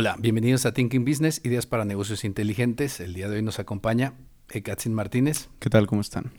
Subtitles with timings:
[0.00, 3.00] Hola, bienvenidos a Thinking Business, ideas para negocios inteligentes.
[3.00, 4.14] El día de hoy nos acompaña
[4.48, 5.88] Ekatzin Martínez, ¿Qué tal?
[5.88, 6.30] ¿Cómo están?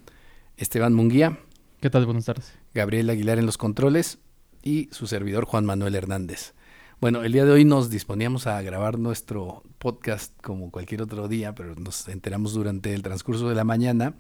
[0.55, 1.39] Esteban Munguía,
[1.81, 2.05] ¿Qué tal?
[2.05, 2.53] Buenas tardes.
[2.73, 4.19] Gabriel Aguilar en los controles
[4.63, 6.53] y su servidor Juan Manuel Hernández.
[7.01, 11.53] Bueno, el día de hoy nos disponíamos a grabar nuestro podcast como cualquier otro día,
[11.53, 14.13] pero nos enteramos durante el transcurso de la mañana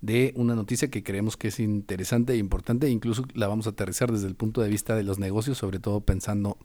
[0.00, 3.70] de una noticia que creemos que es interesante e importante, e incluso la vamos a
[3.70, 6.56] aterrizar desde el punto de vista de los negocios, sobre todo pensando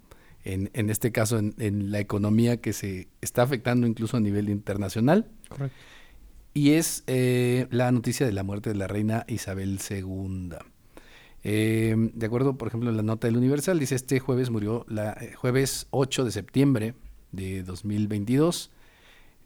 [0.44, 4.50] en, en este caso en, en la economía que se está afectando incluso a nivel
[4.50, 5.28] internacional.
[5.50, 5.76] Correcto.
[6.54, 10.52] Y es eh, la noticia de la muerte de la reina Isabel II.
[11.44, 15.14] Eh, de acuerdo, por ejemplo, en la nota del Universal, dice este jueves murió, la
[15.14, 16.94] eh, jueves 8 de septiembre
[17.32, 18.72] de 2022.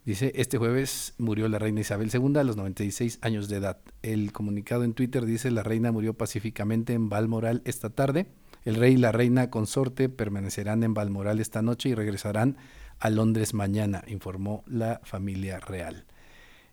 [0.04, 3.78] Dice, este jueves murió la reina Isabel II a los 96 años de edad.
[4.02, 8.26] El comunicado en Twitter dice, la reina murió pacíficamente en Balmoral esta tarde.
[8.68, 12.58] El rey y la reina consorte permanecerán en Balmoral esta noche y regresarán
[12.98, 16.04] a Londres mañana, informó la familia real.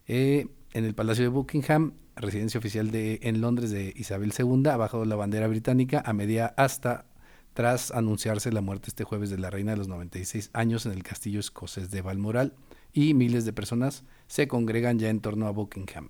[0.06, 4.76] Eh, en el Palacio de Buckingham, residencia oficial de, en Londres de Isabel II, ha
[4.76, 7.06] bajado la bandera británica a media asta
[7.54, 11.02] tras anunciarse la muerte este jueves de la reina de los 96 años en el
[11.02, 12.56] castillo escocés de Balmoral
[12.92, 16.10] y miles de personas se congregan ya en torno a Buckingham,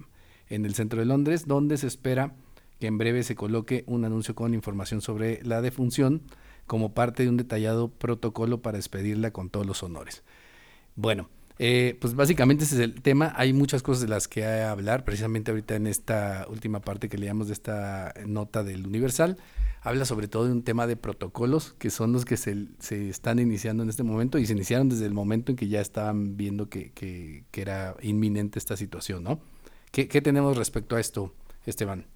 [0.50, 2.34] en el centro de Londres, donde se espera
[2.80, 6.22] que en breve se coloque un anuncio con información sobre la defunción
[6.68, 10.24] como parte de un detallado protocolo para despedirla con todos los honores.
[10.96, 13.34] Bueno, eh, pues básicamente ese es el tema.
[13.36, 17.48] Hay muchas cosas de las que hablar, precisamente ahorita en esta última parte que leíamos
[17.48, 19.38] de esta nota del Universal.
[19.82, 23.38] Habla sobre todo de un tema de protocolos, que son los que se, se están
[23.38, 26.70] iniciando en este momento y se iniciaron desde el momento en que ya estaban viendo
[26.70, 29.40] que, que, era inminente esta situación, ¿no?
[29.92, 31.36] ¿Qué, ¿Qué tenemos respecto a esto,
[31.68, 32.08] Esteban?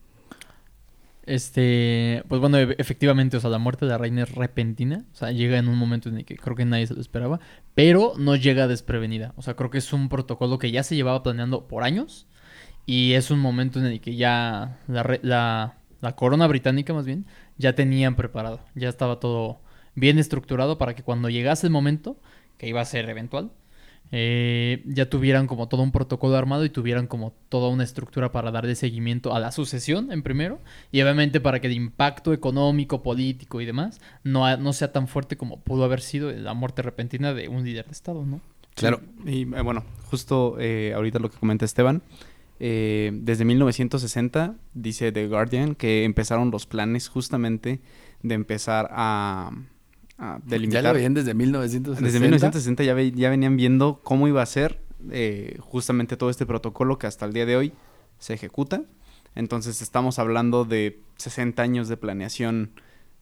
[1.29, 5.31] Este, pues bueno, efectivamente, o sea, la muerte de la reina es repentina, o sea,
[5.31, 7.39] llega en un momento en el que creo que nadie se lo esperaba,
[7.75, 11.21] pero no llega desprevenida, o sea, creo que es un protocolo que ya se llevaba
[11.21, 12.25] planeando por años
[12.87, 17.27] y es un momento en el que ya la, la corona británica más bien
[17.59, 19.61] ya tenían preparado, ya estaba todo
[19.93, 22.19] bien estructurado para que cuando llegase el momento,
[22.57, 23.51] que iba a ser eventual,
[24.11, 28.51] eh, ya tuvieran como todo un protocolo armado y tuvieran como toda una estructura para
[28.51, 30.59] darle seguimiento a la sucesión en primero
[30.91, 35.37] y obviamente para que el impacto económico, político y demás no, no sea tan fuerte
[35.37, 38.41] como pudo haber sido la muerte repentina de un líder de Estado, ¿no?
[38.79, 39.01] Claro.
[39.25, 42.01] Y eh, bueno, justo eh, ahorita lo que comenta Esteban,
[42.59, 47.79] eh, desde 1960 dice The Guardian que empezaron los planes justamente
[48.21, 49.51] de empezar a,
[50.19, 52.05] a Ya lo veían desde 1960.
[52.05, 54.81] Desde 1960 ya, ve- ya venían viendo cómo iba a ser
[55.11, 57.73] eh, justamente todo este protocolo que hasta el día de hoy
[58.19, 58.83] se ejecuta.
[59.35, 62.71] Entonces estamos hablando de 60 años de planeación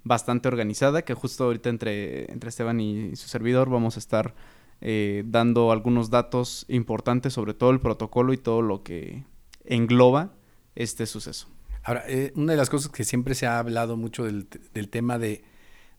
[0.03, 4.33] bastante organizada, que justo ahorita entre, entre Esteban y su servidor vamos a estar
[4.79, 9.23] eh, dando algunos datos importantes sobre todo el protocolo y todo lo que
[9.65, 10.33] engloba
[10.75, 11.49] este suceso.
[11.83, 14.47] Ahora, eh, una de las cosas que siempre se ha hablado mucho del
[14.89, 15.43] tema de,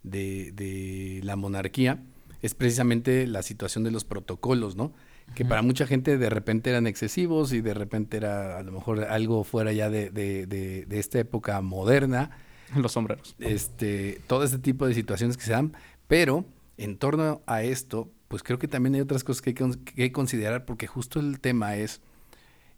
[0.03, 2.03] de- de la monarquía
[2.43, 4.93] es precisamente la situación de los protocolos, ¿no?
[5.35, 9.05] Que para mucha gente de repente eran excesivos y de repente era a lo mejor
[9.05, 12.31] algo fuera ya de, de- de- de esta época moderna,
[12.77, 13.35] Los sombreros.
[13.39, 15.75] este, todo este tipo de situaciones que se dan,
[16.07, 16.47] pero
[16.79, 20.13] en torno a esto, pues creo que también hay otras cosas que hay que que
[20.13, 22.01] considerar porque justo el tema es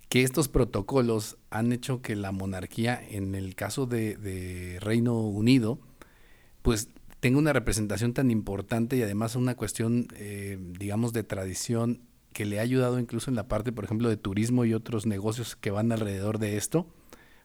[0.09, 5.79] que estos protocolos han hecho que la monarquía, en el caso de, de Reino Unido,
[6.63, 6.89] pues
[7.21, 12.01] tenga una representación tan importante y además una cuestión, eh, digamos, de tradición
[12.33, 15.57] que le ha ayudado incluso en la parte, por ejemplo, de turismo y otros negocios
[15.57, 16.87] que van alrededor de esto,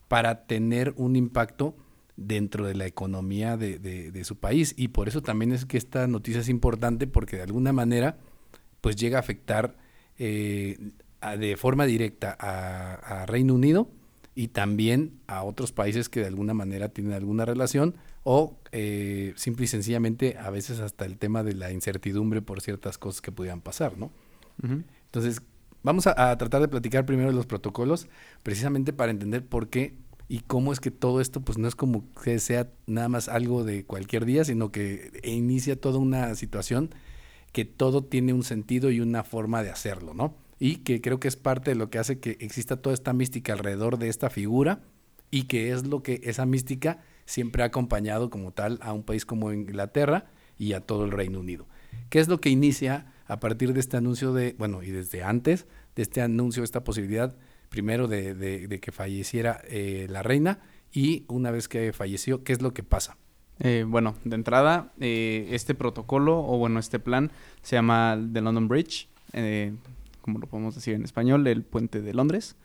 [0.08, 1.76] para tener un impacto
[2.16, 4.72] dentro de la economía de, su país.
[4.76, 8.16] Y por eso también es que esta noticia es importante porque de alguna manera
[8.80, 9.76] pues llega a afectar
[10.18, 10.78] eh,
[11.20, 13.90] a- de forma directa a Reino Unido
[14.34, 17.96] y también a otros países que de alguna manera tienen alguna relación
[18.28, 22.98] o eh, simple y sencillamente a veces hasta el tema de la incertidumbre por ciertas
[22.98, 24.10] cosas que pudieran pasar, ¿no?
[24.60, 25.42] Entonces,
[25.84, 28.08] vamos a, a tratar de platicar primero de los protocolos,
[28.42, 29.94] precisamente para entender por qué
[30.26, 33.62] y cómo es que todo esto, pues no es como que sea nada más algo
[33.62, 36.90] de cualquier día, sino que inicia toda una situación
[37.52, 40.34] que todo tiene un sentido y una forma de hacerlo, ¿no?
[40.58, 43.52] Y que creo que es parte de lo que hace que exista toda esta mística
[43.52, 44.80] alrededor de esta figura
[45.30, 49.26] y que es lo que esa mística siempre ha acompañado como tal a un país
[49.26, 50.26] como Inglaterra
[50.58, 51.66] y a todo el Reino Unido.
[52.08, 55.66] ¿Qué es lo que inicia a partir de este anuncio de, bueno, y desde antes
[55.94, 57.34] de este anuncio, esta posibilidad,
[57.68, 60.60] primero de, de, que falleciera eh, la reina
[60.92, 63.16] y una vez que falleció, ¿qué es lo que pasa?
[63.58, 67.32] Eh, bueno, de entrada, eh, este protocolo, o bueno, este plan,
[67.62, 69.08] se llama The London Bridge,
[70.20, 72.56] como lo podemos decir en español, el puente de Londres.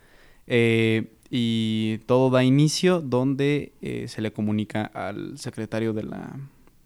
[1.32, 3.74] Y todo da inicio donde
[4.08, 6.38] se le comunica al secretario de la,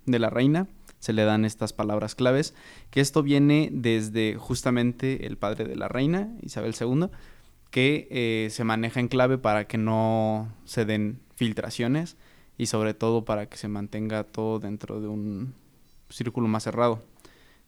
[0.05, 0.67] de la reina,
[0.99, 2.53] se le dan estas palabras claves,
[2.91, 7.07] que esto viene desde justamente el padre de la reina, Isabel II,
[7.71, 12.15] que se maneja en clave para que no se den filtraciones
[12.57, 15.53] y sobre todo para que se mantenga todo dentro de un
[16.09, 17.01] círculo más cerrado.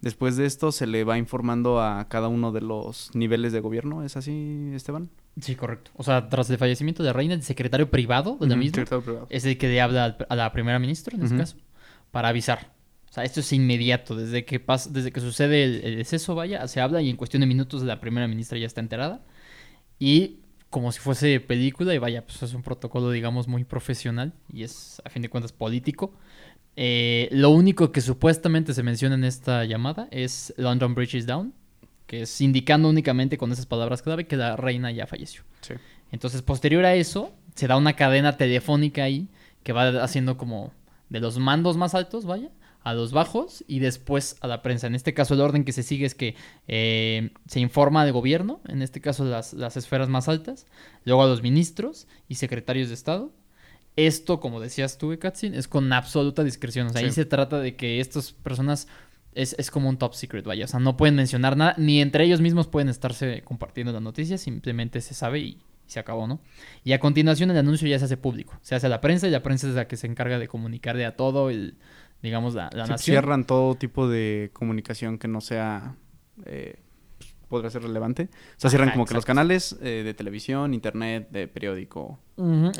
[0.02, 4.04] Después de esto se le va informando a cada uno de los niveles de gobierno,
[4.04, 5.10] ¿es así, Esteban?
[5.42, 5.92] Sí, correcto.
[5.96, 8.86] O sea, tras el fallecimiento de la reina, el secretario privado de la misma
[9.30, 11.58] es el que le habla a la primera ministra, en este caso,
[12.12, 12.74] para avisar.
[13.10, 14.16] O sea, esto es inmediato.
[14.16, 17.42] Desde que, pasa, desde que sucede el, el, exceso, vaya, se habla y en cuestión
[17.42, 19.26] de minutos la primera ministra ya está enterada.
[19.98, 24.64] Y como si fuese película y vaya, pues es un protocolo, digamos, muy profesional y
[24.64, 26.14] es, a fin de cuentas, político.
[26.80, 31.54] Eh, lo único que supuestamente se menciona en esta llamada es London Bridge is down,
[32.06, 35.42] que es indicando únicamente con esas palabras clave que la reina ya falleció.
[36.12, 39.28] Entonces, posterior a eso, se da una cadena telefónica ahí
[39.64, 40.72] que va haciendo como
[41.10, 42.52] de los mandos más altos, vaya,
[42.84, 44.88] a los bajos y después a la prensa.
[44.88, 46.36] En este caso el orden que se sigue es que
[46.68, 50.68] eh, se informa al gobierno, en este caso las, esferas más altas,
[51.04, 53.34] luego a los ministros y secretarios de Estado.
[53.98, 56.88] Esto, como decías tú, Katzin, es con absoluta discreción.
[56.88, 58.88] O sea, ahí se trata de que estas personas
[59.34, 60.66] es, es, como un top secret, vaya.
[60.66, 64.38] O sea, no pueden mencionar nada, ni entre ellos mismos pueden estarse compartiendo la noticia,
[64.38, 66.40] simplemente se sabe y, se acabó, ¿no?
[66.84, 68.54] Y a continuación el anuncio ya se hace público.
[68.62, 71.06] Se hace a la prensa y la prensa es la que se encarga de comunicarle
[71.06, 71.78] a todo el,
[72.22, 73.00] digamos, la, nación.
[73.00, 75.96] Cierran todo tipo de comunicación que no sea,
[76.46, 76.76] eh,
[77.48, 78.30] podría ser relevante.
[78.32, 82.20] O sea, cierran como que los canales eh, de televisión, internet, de periódico.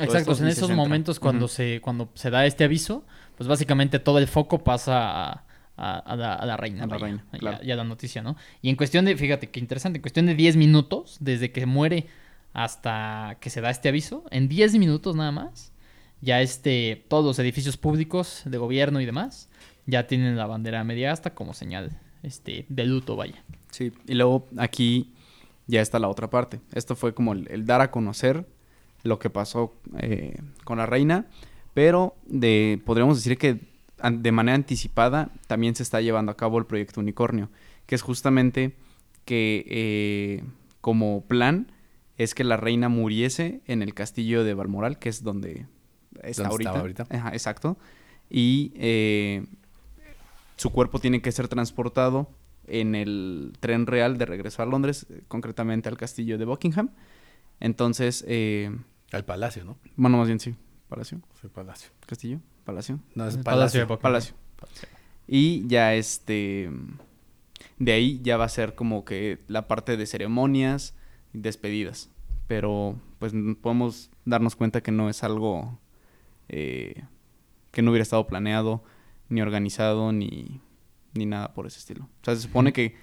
[0.00, 3.04] Exacto, en esos momentos cuando, se, cuando se da este aviso,
[3.36, 5.44] pues básicamente todo el foco pasa a...
[5.80, 7.24] A, la, reina, a la reina
[7.62, 8.36] y, a, la noticia, ¿no?
[8.62, 12.08] Y en cuestión de, fíjate qué interesante, en cuestión de 10 minutos, desde que muere
[12.52, 15.72] hasta que se da este aviso, en 10 minutos nada más,
[16.20, 19.48] ya este, todos los edificios públicos de gobierno y demás
[19.86, 23.42] ya tienen la bandera media asta como señal este, de luto, vaya.
[23.70, 25.12] Sí, y luego aquí
[25.66, 26.60] ya está la otra parte.
[26.72, 28.46] Esto fue como el, dar a conocer
[29.02, 31.26] lo que pasó eh, con la reina,
[31.74, 33.60] pero de, podríamos decir que
[34.02, 37.50] de manera anticipada también se está llevando a cabo el proyecto Unicornio,
[37.86, 38.74] que es justamente
[39.24, 40.44] que eh,
[40.80, 41.70] como plan
[42.16, 45.66] es que la reina muriese en el castillo de Balmoral, que es donde
[46.22, 47.06] está ahorita.
[47.32, 47.76] exacto.
[48.28, 49.46] Y eh,
[50.56, 52.28] su cuerpo tiene que ser transportado
[52.68, 56.90] en el tren real de regreso a Londres, concretamente al castillo de Buckingham.
[57.60, 58.24] Entonces...
[58.28, 58.76] Eh,
[59.12, 59.78] al palacio, ¿no?
[59.96, 60.54] Bueno, más bien sí.
[60.88, 61.20] Palacio.
[61.40, 61.90] Sí, palacio.
[62.06, 62.40] ¿Castillo?
[62.64, 63.00] ¿Palacio?
[63.14, 63.86] No, es palacio.
[63.86, 64.34] Palacio.
[64.60, 64.88] palacio.
[65.26, 66.70] Y ya este...
[67.78, 70.94] De ahí ya va a ser como que la parte de ceremonias
[71.32, 72.10] y despedidas.
[72.46, 75.78] Pero pues podemos darnos cuenta que no es algo
[76.48, 77.04] eh,
[77.70, 78.82] que no hubiera estado planeado,
[79.28, 80.60] ni organizado, ni,
[81.18, 82.04] ni nada por ese estilo.
[82.04, 82.94] O sea, se supone que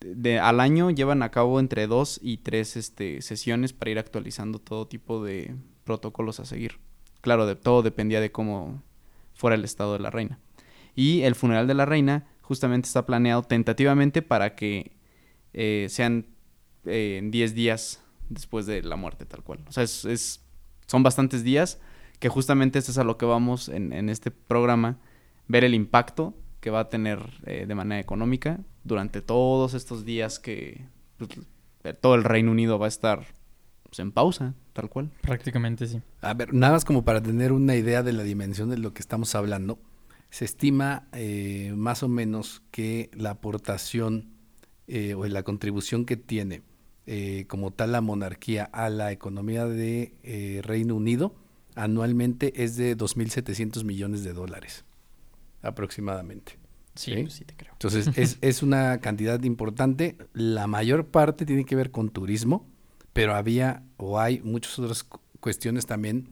[0.00, 4.58] de, al año llevan a cabo entre dos y tres este, sesiones para ir actualizando
[4.58, 5.54] todo tipo de
[5.84, 6.78] protocolos a seguir.
[7.20, 8.82] Claro, de, todo dependía de cómo
[9.34, 10.38] fuera el estado de la reina.
[10.94, 14.92] Y el funeral de la reina justamente está planeado tentativamente para que
[15.52, 16.26] eh, sean
[16.84, 19.60] eh, en 10 días después de la muerte, tal cual.
[19.68, 20.40] O sea, es, es,
[20.86, 21.80] son bastantes días
[22.18, 24.98] que justamente esto es a lo que vamos en, en este programa,
[25.48, 30.38] ver el impacto que va a tener eh, de manera económica durante todos estos días
[30.38, 30.86] que
[31.18, 31.30] pues,
[32.00, 33.26] todo el Reino Unido va a estar
[33.82, 35.10] pues, en pausa, tal cual.
[35.22, 36.00] Prácticamente sí.
[36.20, 39.00] A ver, nada más como para tener una idea de la dimensión de lo que
[39.00, 39.80] estamos hablando,
[40.30, 44.30] se estima eh, más o menos que la aportación
[44.86, 46.62] eh, o la contribución que tiene
[47.48, 51.34] como tal la monarquía a la economía de Reino Unido
[51.74, 54.84] anualmente es de 2.700 millones de dólares,
[55.62, 56.58] aproximadamente.
[56.94, 57.72] Sí, sí, te creo.
[57.72, 60.16] Entonces, es, es, una cantidad importante.
[60.34, 62.66] La mayor parte tiene que ver con turismo,
[63.12, 65.06] pero había o hay muchas otras
[65.40, 66.28] cuestiones también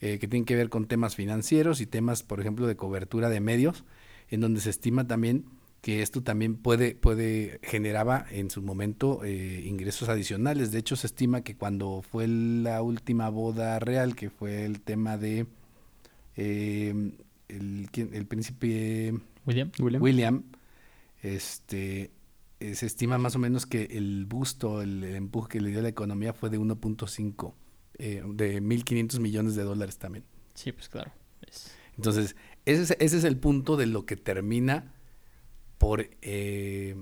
[0.00, 3.40] eh, que tienen que ver con temas financieros y temas, por ejemplo, de cobertura de
[3.40, 3.84] medios,
[4.30, 5.44] en donde se estima también
[5.80, 10.70] que esto también puede, puede generaba en su momento eh, ingresos adicionales.
[10.70, 15.18] De hecho, se estima que cuando fue la última boda real, que fue el tema
[15.18, 15.46] de
[16.36, 17.12] eh,
[17.56, 19.14] el, el príncipe
[19.46, 19.70] William.
[19.78, 20.02] William.
[20.02, 20.42] William,
[21.22, 22.10] este,
[22.60, 25.78] eh, se estima más o menos que el busto, el, el empuje que le dio
[25.80, 27.54] a la economía fue de 1.5,
[27.98, 30.24] eh, de 1.500 millones de dólares también.
[30.54, 31.12] Sí, pues claro.
[31.46, 34.94] Es- Entonces, ese es, ese es el punto de lo que termina
[35.78, 36.96] por, eh,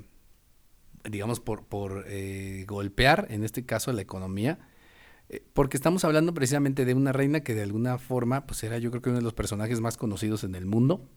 [1.08, 4.58] digamos, por, por eh, golpear, en este caso, a la economía,
[5.52, 9.00] porque estamos hablando precisamente de una reina que de alguna forma, pues era yo creo
[9.02, 11.08] que uno de los personajes más conocidos en el mundo,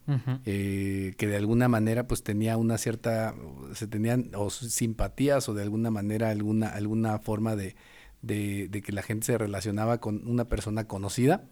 [0.44, 3.34] eh, que de alguna manera pues tenía una cierta,
[3.72, 7.74] se tenían o simpatías o de alguna manera alguna, alguna forma de,
[8.22, 11.44] de, de que la gente se relacionaba con una persona conocida.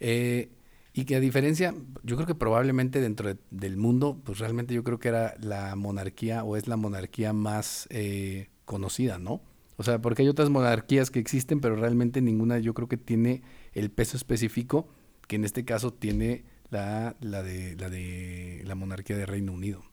[0.00, 0.50] eh,
[0.94, 4.82] y que a diferencia, yo creo que probablemente dentro de- del mundo, pues realmente yo
[4.82, 9.40] creo que era la monarquía o es la monarquía más eh, conocida, ¿no?
[9.78, 13.42] O sea, porque hay otras monarquías que existen, pero realmente ninguna yo creo que tiene
[13.72, 14.88] el peso específico
[15.28, 19.84] que en este caso tiene la, la, de, la de la monarquía de Reino Unido.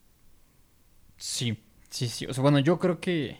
[1.17, 2.25] Sí, sí, sí.
[2.25, 3.37] O sea, bueno, yo creo que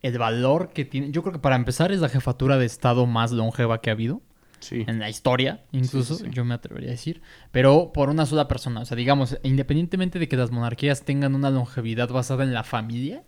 [0.00, 1.10] el valor que tiene.
[1.10, 4.22] Yo creo que para empezar es la jefatura de Estado más longeva que ha habido.
[4.60, 4.84] Sí.
[4.88, 6.30] En la historia, incluso, sí, sí.
[6.32, 7.20] yo me atrevería a decir.
[7.52, 8.80] Pero por una sola persona.
[8.80, 13.22] O sea, digamos, independientemente de que las monarquías tengan una longevidad basada en la familia,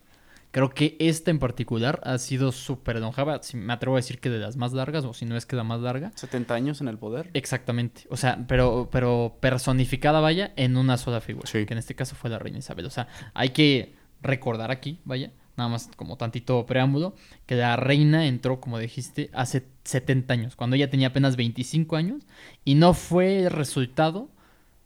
[0.51, 3.43] creo que esta en particular ha sido súper longeva.
[3.43, 5.57] Si me atrevo a decir que de las más largas, o si no es que
[5.57, 6.13] la más larga.
[6.15, 7.31] 70 años en el poder.
[7.35, 8.03] Exactamente.
[8.11, 11.47] O sea, pero, pero personificada, vaya, en una sola figura.
[11.47, 11.67] Sí.
[11.67, 12.87] Que en este caso fue la reina Isabel.
[12.87, 17.15] O sea, hay que recordar aquí, vaya, nada más como tantito preámbulo,
[17.47, 22.23] que la reina entró, como dijiste, hace 70 años, cuando ella tenía apenas 25 años,
[22.65, 24.29] y no fue el resultado,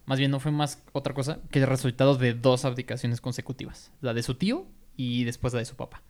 [0.06, 3.92] más bien no fue más otra cosa que el resultado de dos abdicaciones consecutivas.
[4.00, 4.66] La de su tío
[4.97, 6.03] y después la de su papá.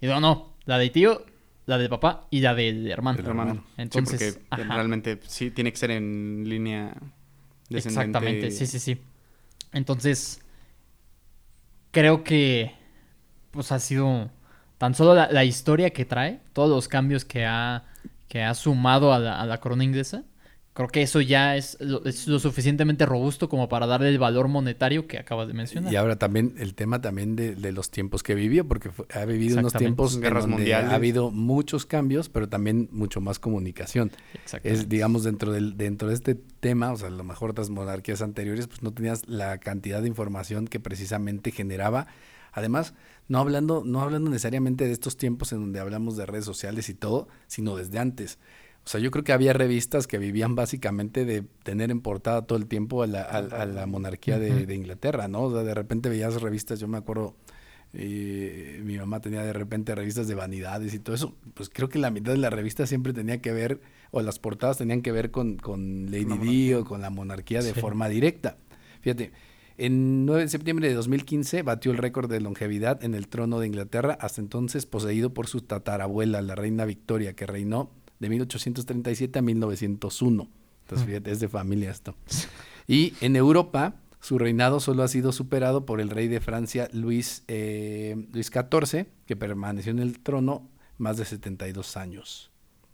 [0.00, 1.24] Y no, no, la de tío,
[1.66, 3.16] la del papá y la del hermano.
[3.18, 3.64] Del hermano.
[3.76, 4.74] Entonces, sí, porque ajá.
[4.74, 6.94] realmente sí tiene que ser en línea
[7.68, 8.18] descendente.
[8.18, 8.98] Exactamente, sí, sí, sí.
[9.72, 10.42] Entonces,
[11.90, 12.74] creo que
[13.52, 14.30] pues ha sido
[14.78, 17.84] tan solo la, la historia que trae, todos los cambios que ha,
[18.28, 20.24] que ha sumado a la, a la corona inglesa,
[20.74, 24.48] creo que eso ya es lo, es lo suficientemente robusto como para darle el valor
[24.48, 25.92] monetario que acabas de mencionar.
[25.92, 29.24] Y ahora también el tema también de, de los tiempos que vivió, porque fue- ha
[29.24, 30.90] vivido unos tiempos en Guerras donde mundiales.
[30.90, 34.10] ha habido muchos cambios, pero también mucho más comunicación.
[34.34, 34.80] Exactamente.
[34.82, 38.22] Es, digamos, dentro del, dentro de este tema, o sea, a lo mejor otras monarquías
[38.22, 42.06] anteriores, pues no tenías la cantidad de información que precisamente generaba.
[42.54, 42.94] Además,
[43.28, 46.94] no hablando, no hablando necesariamente de estos tiempos en donde hablamos de redes sociales y
[46.94, 48.38] todo, sino desde antes.
[48.84, 52.58] O sea, yo creo que había revistas que vivían básicamente de tener en portada todo
[52.58, 55.42] el tiempo a la, a- a la monarquía de, Inglaterra, ¿no?
[55.42, 57.36] O sea, de repente veías revistas, yo me acuerdo,
[57.94, 61.36] eh, mi mamá tenía de repente revistas de vanidades y todo eso.
[61.54, 64.78] Pues creo que la mitad de la revista siempre tenía que ver, o las portadas
[64.78, 67.80] tenían que ver con, con Lady la Di o con la monarquía de Sí.
[67.80, 68.56] forma directa.
[69.00, 69.32] Fíjate,
[69.78, 73.66] en 9 de septiembre de 2015 batió el récord de longevidad en el trono de
[73.68, 77.90] Inglaterra, hasta entonces poseído por su tatarabuela, la reina Victoria, que reinó
[78.22, 80.48] de 1837 a 1901.
[80.82, 81.08] Entonces, Mm.
[81.10, 82.14] fíjate, es de familia esto.
[82.88, 87.44] Y en Europa, su reinado solo ha sido superado por el rey de Francia, Luis,
[87.48, 92.50] eh, Luis XIV, que permaneció en el trono más de 72 años,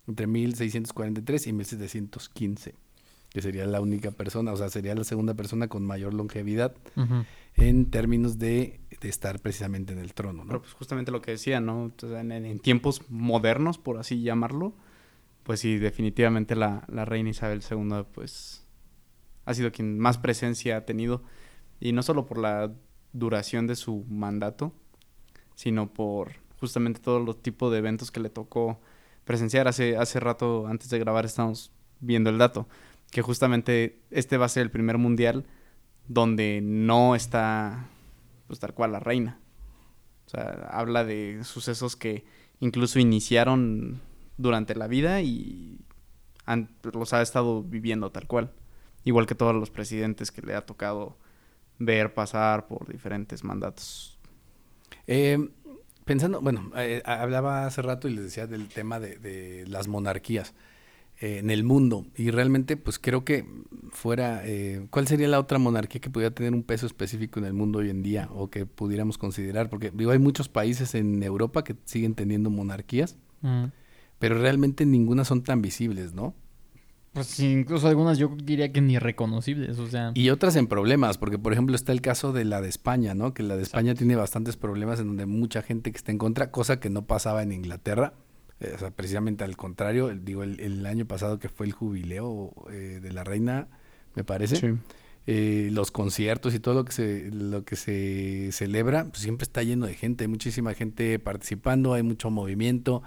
[0.06, 2.74] entre 1643 y 1715,
[3.30, 6.74] que sería la única persona, o sea, sería la segunda persona con mayor longevidad
[7.56, 10.48] en términos de, de estar precisamente en el trono, ¿no?
[10.48, 11.92] Pero pues justamente lo que decía, ¿no?
[12.02, 14.74] En tiempos modernos, por así llamarlo,
[15.48, 18.66] pues sí, definitivamente la, la reina Isabel II, pues
[19.46, 21.22] ha sido quien más presencia ha tenido.
[21.80, 22.70] Y no solo por la
[23.14, 24.74] duración de su mandato,
[25.54, 28.78] sino por justamente todos los tipos de eventos que le tocó
[29.24, 29.68] presenciar.
[29.68, 32.68] Hace, hace rato, antes de grabar, estamos viendo el dato,
[33.10, 35.46] que justamente este va a ser el primer mundial
[36.08, 37.88] donde no está,
[38.48, 39.40] pues tal cual, la reina.
[40.26, 42.26] O sea, habla de sucesos que
[42.60, 44.02] incluso iniciaron
[44.38, 45.78] durante la vida y
[46.46, 48.50] han- los ha estado viviendo tal cual.
[49.04, 51.16] Igual que todos los presidentes que le ha tocado
[51.78, 54.18] ver pasar por diferentes mandatos.
[55.06, 55.48] Eh,
[56.04, 60.54] pensando, bueno, eh, hablaba hace rato y les decía del tema de, de las monarquías
[61.20, 63.44] eh, en el mundo y realmente pues creo que
[63.90, 67.52] fuera, eh, ¿cuál sería la otra monarquía que pudiera tener un peso específico en el
[67.54, 69.68] mundo hoy en día o que pudiéramos considerar?
[69.70, 73.66] Porque digo, hay muchos países en Europa que siguen teniendo monarquías, Mm.
[74.18, 76.34] Pero realmente ninguna son tan visibles, ¿no?
[77.12, 80.12] Pues incluso algunas yo diría que ni reconocibles, o sea...
[80.14, 83.32] Y otras en problemas, porque por ejemplo está el caso de la de España, ¿no?
[83.34, 86.50] Que la de España tiene bastantes problemas en donde mucha gente que está en contra,
[86.50, 88.12] cosa que no pasaba en Inglaterra.
[88.60, 91.72] Eh, o sea, precisamente al contrario, el- digo, el, el año pasado que fue el
[91.72, 93.68] jubileo eh, de la reina,
[94.14, 94.56] me parece.
[94.56, 94.66] Sí.
[95.26, 99.62] eh, los conciertos y todo lo que se lo que se celebra pues, siempre está
[99.62, 103.02] lleno de gente hay muchísima gente participando hay mucho movimiento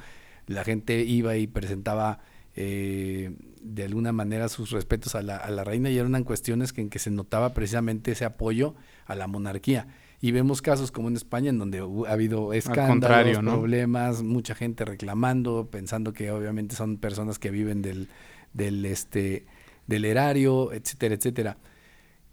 [0.52, 2.20] la gente iba y presentaba
[2.56, 6.82] eh, de alguna manera sus respetos a la, a la reina y eran cuestiones que,
[6.82, 9.88] en que se notaba precisamente ese apoyo a la monarquía
[10.22, 15.70] y vemos casos como en España en donde ha habido escándalos, problemas, mucha gente reclamando,
[15.72, 18.08] pensando que obviamente son personas que viven del,
[18.54, 19.46] del este
[19.88, 21.58] del erario, etcétera, etcétera.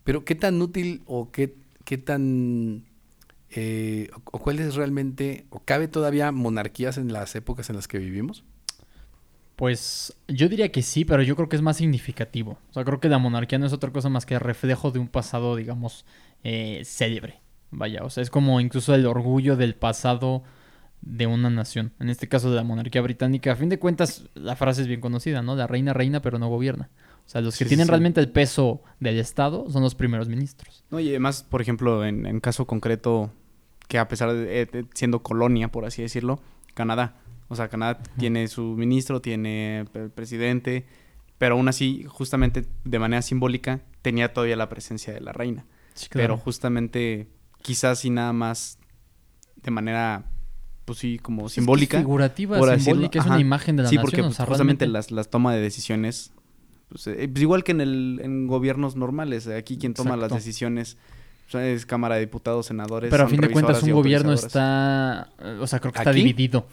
[0.05, 2.85] Pero qué tan útil o qué, qué tan
[3.51, 7.99] eh, o, cuál es realmente o cabe todavía monarquías en las épocas en las que
[7.99, 8.45] vivimos?
[9.57, 12.59] Pues yo diría que sí, pero yo creo que es más significativo.
[12.71, 15.09] O sea, creo que la monarquía no es otra cosa más que reflejo de un
[15.09, 16.05] pasado, digamos,
[16.45, 17.41] eh, célebre.
[17.71, 20.45] Vaya, o sea, es como incluso el orgullo del pasado
[21.01, 21.93] de una nación.
[21.99, 23.53] En este caso de la monarquía británica.
[23.53, 25.57] A fin de cuentas, la frase es bien conocida, ¿no?
[25.57, 26.89] La reina reina, pero no gobierna.
[27.29, 27.91] O sea, los que Sí, sí, tienen sí.
[27.91, 30.83] realmente el peso del Estado son los primeros ministros.
[30.91, 33.31] No, y además, por ejemplo, en, en caso concreto,
[33.87, 36.41] que a pesar de, eh, siendo colonia, por así decirlo,
[36.73, 37.17] Canadá.
[37.49, 40.87] O sea, Canadá tiene su ministro, tiene el presidente,
[41.37, 45.67] pero aún así, justamente de manera simbólica, tenía todavía la presencia de la reina.
[45.95, 47.29] Sí, Pero justamente,
[47.63, 48.79] quizás y nada más
[49.57, 50.25] de manera,
[50.87, 51.99] pues sí, como Es que es simbólica.
[51.99, 53.35] figurativa, por decirlo, simbólica, es ajá.
[53.35, 54.11] una imagen de la sí, nación.
[54.11, 56.33] porque o pues, sea, justamente realmente- las, las tomas de decisiones,
[56.89, 60.33] pues, eh, pues, igual que en, el, en gobiernos normales, eh, aquí quien toma las
[60.33, 60.97] decisiones
[61.49, 63.11] o sea, es Cámara de Diputados, Senadores.
[63.11, 66.21] Pero a fin de cuentas un gobierno está, eh, o sea, creo que está ¿Aquí?
[66.21, 66.67] dividido.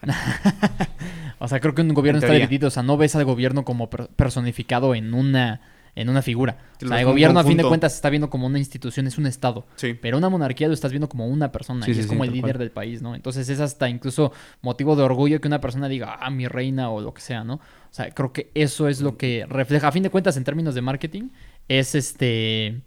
[1.38, 3.90] o sea, creo que un gobierno está dividido, o sea, no ves al gobierno como
[3.90, 5.60] per- personificado en una
[5.96, 6.58] en una figura.
[6.84, 9.16] O sea, el gobierno a fin de cuentas se está viendo como una institución, es
[9.16, 9.64] un estado.
[9.76, 9.94] Sí.
[9.94, 12.32] Pero una monarquía lo estás viendo como una persona Sí, y sí, es como el
[12.32, 12.58] líder cual.
[12.58, 13.14] del país, ¿no?
[13.14, 17.00] Entonces es hasta incluso motivo de orgullo que una persona diga, ah, mi reina o
[17.00, 17.60] lo que sea, ¿no?
[17.96, 20.74] O sea, creo que eso es lo que refleja, a fin de cuentas, en términos
[20.74, 21.30] de marketing,
[21.66, 22.82] es este...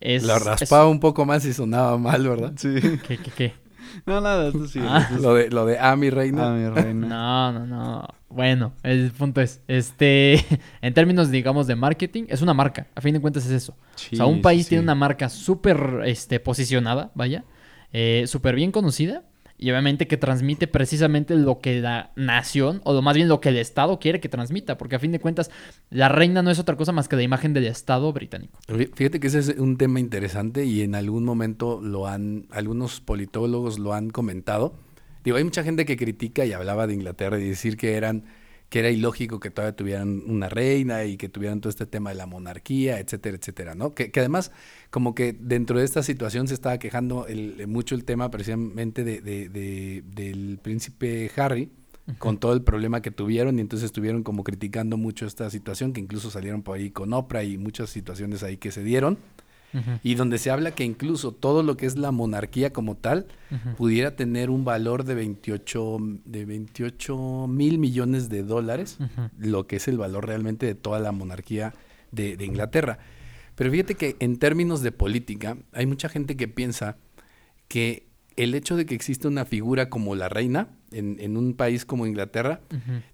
[0.00, 2.54] Es, La raspaba un poco más y sonaba mal, ¿verdad?
[2.56, 2.74] Sí.
[3.06, 3.52] ¿Qué, qué, qué?
[4.06, 4.80] No, nada, eso sí.
[4.82, 5.10] Ah.
[5.20, 6.48] Lo de, lo de ah, mi reina.
[6.48, 7.06] Ah, mi reina.
[7.52, 8.08] No, no, no.
[8.30, 10.42] Bueno, el punto es, este,
[10.80, 12.86] en términos, digamos, de marketing, es una marca.
[12.94, 13.76] A fin de cuentas es eso.
[14.12, 17.44] o sea, un país sí, tiene una marca súper, este, posicionada, vaya,
[17.92, 19.22] eh, súper bien conocida
[19.62, 23.58] y obviamente que transmite precisamente lo que la nación, o más bien lo que el
[23.58, 25.50] Estado quiere que transmita, porque a fin de cuentas
[25.90, 28.58] la reina no es otra cosa más que la imagen del Estado británico.
[28.94, 33.78] Fíjate que ese es un tema interesante y en algún momento lo han, algunos politólogos
[33.78, 34.76] lo han comentado.
[35.24, 38.24] Digo, hay mucha gente que critica y hablaba de Inglaterra y decir que eran,
[38.70, 42.16] que era ilógico que todavía tuvieran una reina y que tuvieran todo este tema de
[42.16, 43.94] la monarquía, etcétera, etcétera, ¿no?
[43.94, 44.52] Que, que además,
[44.90, 49.20] como que dentro de esta situación se estaba quejando el- mucho el tema precisamente de,
[49.20, 51.68] de- de- del príncipe Harry,
[52.18, 56.00] con todo el problema que tuvieron y entonces estuvieron como criticando mucho esta situación, que
[56.00, 59.18] incluso salieron por ahí con Oprah y muchas situaciones ahí que se dieron,
[60.02, 63.26] y donde se habla que incluso todo lo que es la monarquía como tal
[63.76, 68.98] pudiera tener un valor de 28, de 28 mil millones de dólares,
[69.38, 71.74] lo que es el valor realmente de toda la monarquía
[72.12, 72.98] de, de Inglaterra.
[73.54, 76.96] Pero fíjate que en términos de política, hay mucha gente que piensa
[77.68, 81.84] que el hecho de que exista una figura como la reina en, en un país
[81.84, 82.60] como Inglaterra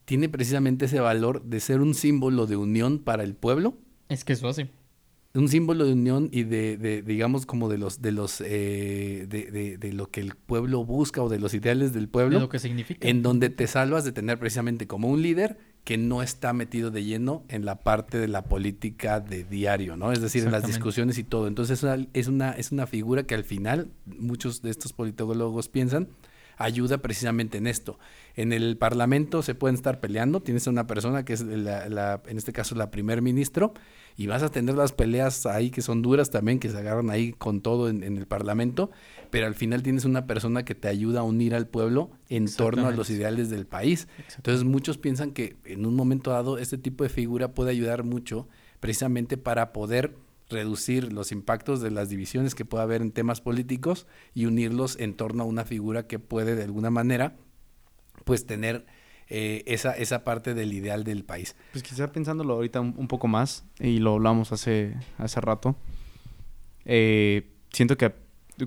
[0.05, 3.77] tiene precisamente ese valor de ser un símbolo de unión para el pueblo,
[4.09, 4.71] Es que eso hace.
[5.37, 9.51] Un símbolo de unión y de, de, digamos, como de los, de los, eh, de,
[9.51, 12.49] de- de lo que el pueblo busca o de los ideales del de pueblo, lo
[12.49, 13.07] que significa.
[13.09, 17.05] en donde te salvas de tener precisamente como un líder que no está metido de
[17.05, 20.11] lleno en la parte de la política de diario, ¿no?
[20.11, 21.47] Es decir, en las discusiones y todo.
[21.47, 25.69] Entonces es una, es una, es una figura que al final muchos de estos politólogos
[25.69, 26.09] piensan
[26.57, 27.99] ayuda precisamente en esto.
[28.35, 32.23] En el Parlamento se pueden estar peleando, tienes a una persona que es la, la-
[32.27, 33.73] en este caso la primer ministro,
[34.19, 37.33] y vas a tener las peleas ahí que son duras también, que se agarran ahí
[37.33, 38.91] con todo en, en el Parlamento,
[39.31, 42.87] pero al final tienes una persona que te ayuda a unir al pueblo en torno
[42.89, 44.09] a los ideales del país.
[44.37, 48.49] Entonces muchos piensan que en un momento dado este tipo de figura puede ayudar mucho
[48.81, 50.15] precisamente para poder
[50.49, 55.15] reducir los impactos de las divisiones que pueda haber en temas políticos y unirlos en
[55.15, 57.37] torno a una figura que puede de alguna manera
[58.25, 58.87] pues tener
[59.29, 61.57] eh, esa, esa parte del ideal del país.
[61.73, 65.77] Pues quizá pensándolo ahorita un, poco más, y lo hablamos hace, hace rato,
[66.85, 68.13] eh, siento que,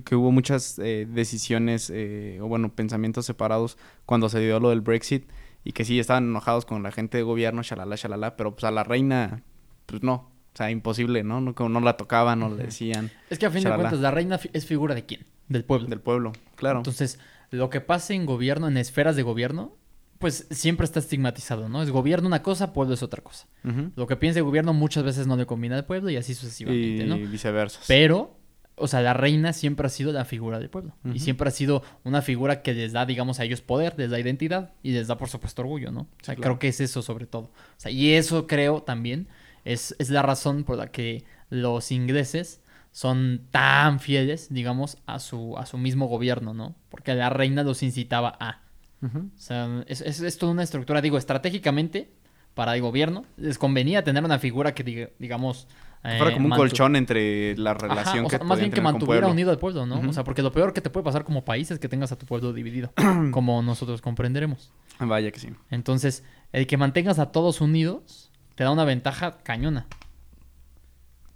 [0.04, 4.82] que hubo muchas eh, decisiones, eh, o bueno, pensamientos separados cuando se dio lo del
[4.82, 5.30] Brexit,
[5.64, 8.72] y que sí estaban enojados con la gente de gobierno, shalala, shalala, pero pues a
[8.72, 9.44] la reina,
[9.86, 10.32] pues no.
[10.54, 11.42] O sea, imposible, ¿no?
[11.42, 13.12] No, como no la tocaban, no le decían.
[13.30, 15.26] Es que a fin de cuentas, la reina es figura de quién?
[15.48, 15.88] Del pueblo.
[15.88, 16.80] Del pueblo, claro.
[16.80, 17.20] Entonces,
[17.52, 19.78] lo que pase en gobierno, en esferas de gobierno,
[20.20, 21.82] pues siempre está estigmatizado, ¿no?
[21.82, 23.48] Es gobierno una cosa, pueblo es otra cosa.
[23.96, 27.04] Lo que piensa el gobierno muchas veces no le combina al pueblo y así sucesivamente,
[27.06, 27.18] Y ¿no?
[27.18, 27.80] viceversa.
[27.88, 28.38] Pero,
[28.76, 30.94] o sea, la reina siempre ha sido la figura del pueblo.
[31.14, 34.20] Y siempre ha sido una figura que les da, digamos, a ellos poder, les da
[34.20, 36.02] identidad y les da, por supuesto, orgullo, ¿no?
[36.02, 36.42] O sea, claro.
[36.42, 37.44] creo que es eso sobre todo.
[37.44, 39.30] O sea, y eso creo también
[39.72, 45.58] es, es la razón por la que los ingleses son tan fieles, digamos, a su,
[45.58, 46.76] a su mismo gobierno, ¿no?
[46.90, 48.62] Porque la reina los incitaba a.
[49.02, 52.12] O sea, es, es, es toda una estructura, digo, estratégicamente
[52.54, 55.68] para el gobierno les convenía tener una figura que, diga- digamos...
[56.02, 58.82] Fuera eh, como un colchón entre la Ajá, relación o sea, que más bien que
[58.82, 60.00] mantuviera unido al pueblo, ¿no?
[60.10, 62.18] O sea, porque lo peor que te puede pasar como país es que tengas a
[62.18, 62.92] tu pueblo dividido,
[63.32, 64.72] como nosotros comprenderemos.
[65.00, 65.50] Vaya que sí.
[65.70, 68.29] Entonces, el que mantengas a todos unidos
[68.60, 69.88] te da una ventaja cañona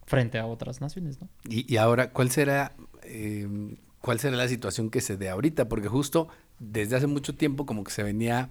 [0.06, 1.30] frente a otras naciones, ¿no?
[1.48, 3.48] Y, y ahora, ¿cuál será, eh,
[4.02, 5.70] ¿cuál será la situación que se dé ahorita?
[5.70, 6.28] Porque justo
[6.60, 8.50] desde hace mucho tiempo como que se venía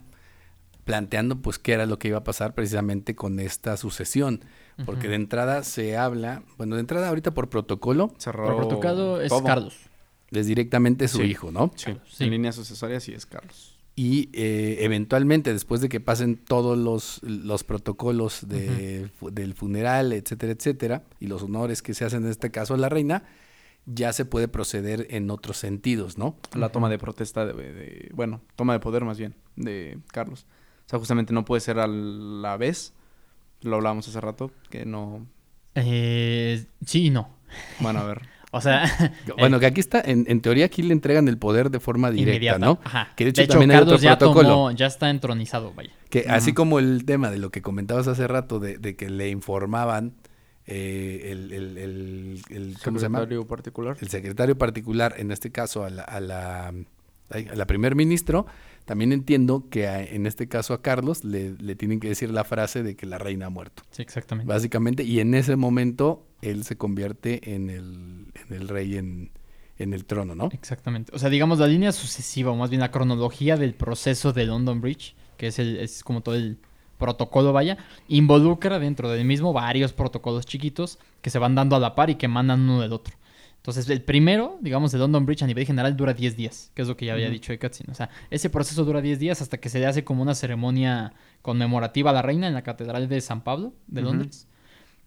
[0.87, 4.43] planteando pues qué era lo que iba a pasar precisamente con esta sucesión.
[4.87, 9.29] Porque de entrada se habla, bueno, de entrada ahorita por protocolo Cerró Por protocolo es
[9.29, 9.45] todo.
[9.45, 9.77] Carlos.
[10.31, 11.25] es directamente su Sí.
[11.25, 11.73] hijo, ¿no?
[11.77, 12.25] Sí, Sí.
[12.25, 13.72] en línea sucesoria sí es Carlos.
[13.95, 20.53] Y eh, eventualmente, después de que pasen todos los, los protocolos de, del funeral, etcétera,
[20.53, 23.25] etcétera, y los honores que se hacen en este caso a la reina,
[23.85, 26.37] ya se puede proceder en otros sentidos, ¿no?
[26.55, 30.47] La toma de protesta de, de- Bueno, toma de poder más bien, de Carlos.
[30.87, 32.95] O sea, justamente no puede ser a la vez.
[33.61, 35.27] Lo hablábamos hace rato, que no...
[35.75, 37.29] Eh, sí y no.
[37.81, 38.23] Bueno, a ver.
[38.55, 38.85] O sea,
[39.39, 42.11] Bueno, eh, que aquí está, en, en teoría aquí le entregan el poder de forma
[42.11, 42.59] directa, inmediata.
[42.59, 42.79] ¿no?
[42.85, 43.09] Ajá.
[43.17, 44.49] Que de de hecho también hay otro Carlos ya protocolo.
[44.49, 45.91] tomó, ya está entronizado, vaya.
[46.11, 49.31] Que así como el tema de lo que comentabas hace rato, de, de que le
[49.31, 50.15] informaban
[50.67, 53.19] eh, el, el, el- el- ¿cómo se llama?
[53.21, 53.97] Secretario particular.
[54.01, 58.47] el secretario particular, en este caso a la, a la, a la primer ministro,
[58.85, 62.45] también entiendo que a- en este caso a Carlos le, le tienen que decir la
[62.45, 64.53] frase de que la reina ha muerto, Sí, exactamente.
[64.53, 69.31] básicamente, y en ese momento él se convierte en el, en el rey en,
[69.79, 70.51] en el trono, ¿no?
[70.53, 71.13] Exactamente.
[71.15, 74.81] O sea, digamos, la línea sucesiva, o más bien la cronología del proceso de London
[74.81, 76.59] Bridge, que es, el, es como todo el
[76.99, 77.79] protocolo, vaya,
[78.09, 82.17] involucra dentro del mismo varios protocolos chiquitos que se van dando a la par y
[82.17, 83.15] que mandan uno del otro.
[83.57, 86.89] Entonces, el primero, digamos, de London Bridge a nivel general dura 10 días, que es
[86.89, 87.35] lo que ya había Ujú.
[87.35, 87.89] dicho de Katzin.
[87.91, 91.13] O sea, ese proceso dura 10 días hasta que se le hace como una ceremonia
[91.43, 94.03] conmemorativa a la reina en la Catedral de San Pablo de.
[94.03, 94.49] Londres.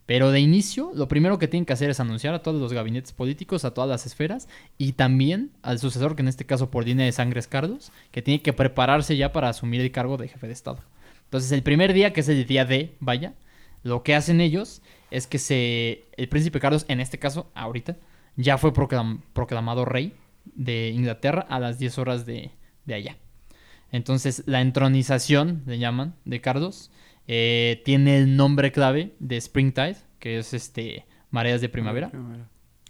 [0.05, 3.11] Pero de inicio, lo primero que tienen que hacer es anunciar a todos los gabinetes
[3.11, 7.05] políticos, a todas las esferas, y también al sucesor, que en este caso por línea
[7.05, 10.45] de sangre es Carlos, que tiene que prepararse ya para asumir el cargo de jefe
[10.47, 10.79] de Estado.
[11.23, 13.33] Entonces, el primer día, que es el día D, vaya,
[13.83, 16.03] lo que hacen ellos es que se.
[16.17, 17.97] El príncipe Carlos, en este caso, ahorita,
[18.35, 20.13] ya fue proclam- proclamado rey
[20.55, 22.51] de Inglaterra a las 10 horas de,
[22.85, 23.17] de allá.
[23.91, 26.91] Entonces, la entronización, le llaman, de Carlos,
[27.27, 32.11] eh, tiene el nombre clave de Springtide, que es este mareas de primavera.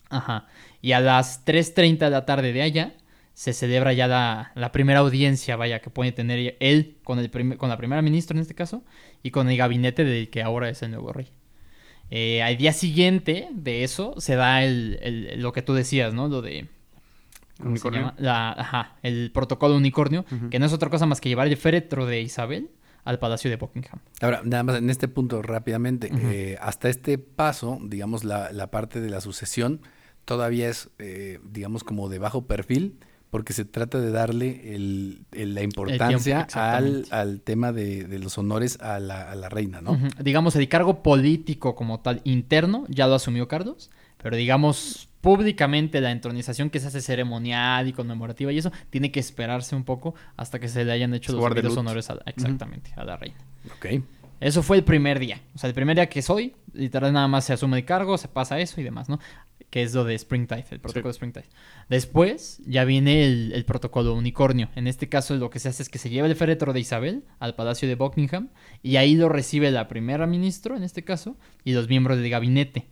[0.09, 0.47] Ajá.
[0.81, 2.93] Y a las 3.30 de la tarde de allá
[3.33, 7.57] se celebra ya la, la primera audiencia, vaya, que puede tener él con, el prim-
[7.57, 8.83] con la primera ministra en este caso
[9.23, 11.27] y con el gabinete del que ahora es el nuevo rey.
[12.11, 16.27] Eh, al día siguiente de eso se da el, el- lo que tú decías, ¿no?
[16.27, 16.67] Lo de...
[17.57, 18.01] ¿cómo se Unicornio.
[18.01, 18.15] llama?
[18.19, 22.05] La- ajá, el protocolo unicornio, que no es otra cosa más que llevar el féretro
[22.05, 22.69] de Isabel
[23.05, 23.99] al palacio de Buckingham.
[24.21, 28.99] Ahora, nada más en este punto rápidamente, eh, hasta este paso, digamos, la, la parte
[28.99, 29.79] de la sucesión
[30.25, 32.97] todavía es, eh, digamos, como de bajo perfil,
[33.29, 36.37] porque se trata de darle el, el- la importancia
[36.77, 39.99] al, al tema de, de los honores a la, a la reina, ¿no?
[40.23, 46.11] Digamos, el cargo político como tal interno ya lo asumió Carlos, pero digamos, públicamente la
[46.11, 50.59] entronización que se hace ceremonial y conmemorativa y eso, tiene que esperarse un poco hasta
[50.59, 53.35] que se le hayan hecho los debidos honores a exactamente, a la reina.
[53.75, 54.03] Ok.
[54.39, 55.41] Eso fue el primer día.
[55.55, 58.27] O sea, el primer día que soy, literal nada más se asume el cargo, se
[58.27, 59.19] pasa eso y demás, ¿no?
[59.71, 61.49] Que es lo de Springtide, el protocolo de Springtide.
[61.89, 64.69] Después ya viene el, el protocolo unicornio.
[64.75, 67.23] En este caso lo que se hace es que se lleva el féretro de Isabel
[67.39, 68.49] al palacio de Buckingham
[68.83, 72.85] y ahí lo recibe la primera ministra, en este caso, y los miembros del gabinete.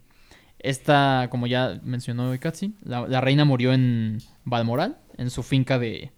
[0.64, 6.12] Esta, como ya mencionó Katsi, la, la reina murió en Balmoral, en su finca de,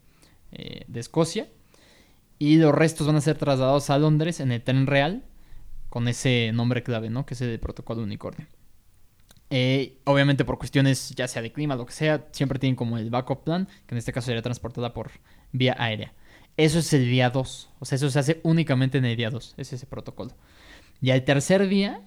[0.52, 1.48] eh, de Escocia.
[2.38, 5.24] Y los restos van a ser trasladados a Londres en el tren real,
[5.90, 7.26] con ese nombre clave, ¿no?
[7.26, 8.48] Que es el de protocolo unicornio.
[9.50, 13.10] Eh, obviamente por cuestiones ya sea de clima, lo que sea, siempre tienen como el
[13.10, 15.12] backup plan, que en este caso sería transportada por
[15.52, 16.14] vía aérea.
[16.58, 17.70] Eso es el día 2.
[17.80, 19.56] O sea, eso se hace únicamente en el día 2.
[19.58, 20.32] Es ese protocolo.
[21.02, 22.02] Y al tercer día,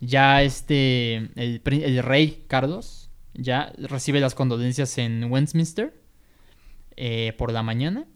[0.00, 6.02] ya este, el, rey Carlos ya recibe las condolencias en Westminster
[6.96, 8.06] eh, por la mañana.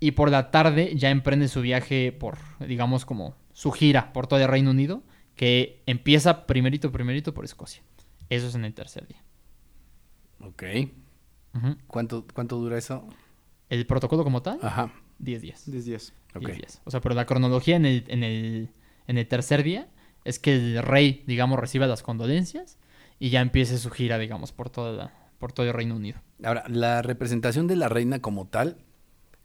[0.00, 4.40] Y por la tarde ya emprende su viaje por, digamos, como su gira por todo
[4.40, 5.02] el Reino Unido,
[5.34, 7.82] que empieza primerito, primerito por Escocia.
[8.28, 9.22] Eso es en el tercer día.
[10.40, 10.62] Ok.
[11.54, 11.76] Ujú.
[11.86, 13.08] ¿Cuánto, ¿Cuánto dura eso?
[13.70, 14.92] El protocolo como tal, Ajá.
[15.20, 15.70] 10 días.
[15.70, 16.12] 10 días.
[16.34, 16.56] 10 Ok.
[16.56, 16.82] días.
[16.84, 18.70] O sea, pero la cronología en el, en, el,
[19.06, 19.88] en el tercer día
[20.24, 22.78] es que el rey, digamos, reciba las condolencias
[23.18, 26.20] y ya empiece su gira, digamos, por, toda la- por todo el Reino Unido.
[26.42, 28.78] Ahora, la representación de la reina como tal,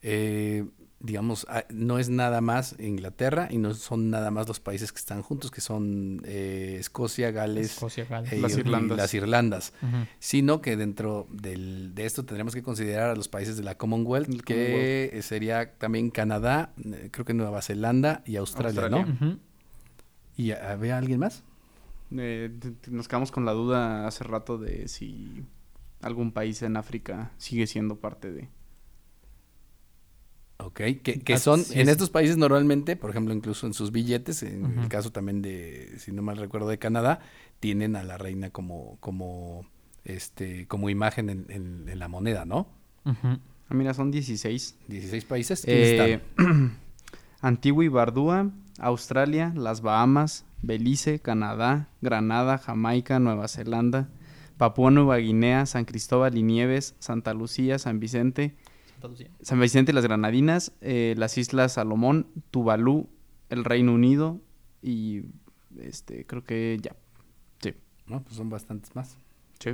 [0.01, 0.65] eh,
[1.01, 4.97] digamos, ah, no es nada más Inglaterra y no son nada más los países que
[4.99, 8.33] están juntos, que son eh, Escocia, Gales, Escocia, Gales.
[8.33, 8.97] eh, Las y Irlandas.
[8.97, 9.73] las Irlandas.
[10.19, 14.27] Sino que dentro del- de esto tendremos que considerar a los países de la Commonwealth,
[14.43, 19.05] que sería también Canadá, eh, creo que Nueva Zelanda y Australia, Australia.
[19.19, 19.39] ¿no?
[20.39, 21.43] ¿Y había alguien más?
[22.15, 22.49] Eh,
[22.87, 25.43] nos quedamos con la duda hace rato de si
[26.01, 28.47] algún país en África sigue siendo parte de...
[30.61, 33.91] Ok, que, que Ah, son, en es- estos países normalmente, por ejemplo, incluso en sus
[33.91, 37.19] billetes, en el caso también de, si no mal recuerdo, de Canadá,
[37.59, 39.65] tienen a la reina como, como,
[40.05, 42.67] este, como imagen en, en- en la moneda, ¿no?
[43.03, 43.27] Ujú.
[43.69, 44.77] Ah, mira, son 16.
[44.87, 45.61] 16 países.
[45.65, 46.21] ¿quiénes Eh?
[47.41, 54.09] Antigua y Bardúa, Australia, las Bahamas, Belice, Canadá, Granada, Jamaica, Nueva Zelanda,
[54.57, 58.55] Papúa Nueva Guinea, San Cristóbal y Nieves, Santa Lucía, San Vicente,
[58.91, 59.29] Santa Lucía.
[59.41, 63.07] San Vicente y las Granadinas, eh, las Islas Salomón, Tuvalu,
[63.49, 64.39] el Reino Unido
[64.81, 65.21] y
[65.79, 66.95] este creo que ya.
[67.61, 67.73] Sí.
[68.07, 69.15] No, pues son bastantes más.
[69.59, 69.71] Sí.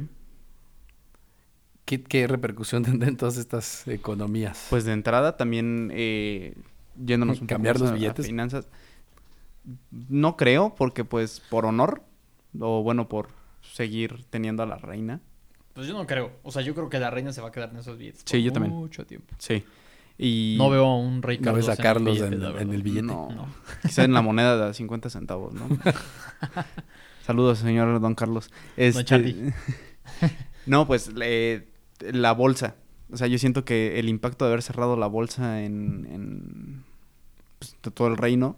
[1.86, 4.68] ¿Qué, qué repercusión tendrán todas estas economías?
[4.70, 6.56] Pues de entrada también eh,
[7.04, 8.26] yéndonos un poco ¿Cambiar más los a- a billetes?
[8.26, 8.68] finanzas.
[10.10, 12.04] No creo, porque pues por honor,
[12.60, 13.30] o bueno, por
[13.62, 15.22] seguir teniendo a la reina.
[15.74, 16.32] Pues yo no creo.
[16.44, 18.22] O sea, yo creo que la reina se va a quedar en esos billetes.
[18.26, 18.74] Sí, por yo también.
[18.74, 19.34] Mucho tiempo.
[19.38, 19.64] Sí.
[20.18, 22.74] Y No veo a un rey ¿No Carlos ves a en el Carlos billete, en,
[22.74, 23.06] el billete?
[23.08, 23.30] No.
[23.32, 23.48] No.
[23.82, 25.68] Quizá en la moneda de 50 centavos, ¿no?
[27.26, 28.52] Saludos, señor Don Carlos.
[28.78, 29.54] Este, Charlie.
[30.66, 31.68] no, pues le-
[32.00, 32.76] la bolsa.
[33.12, 36.84] O sea, yo siento que el impacto de haber cerrado la bolsa en, en
[37.60, 38.58] pues, de todo el reino,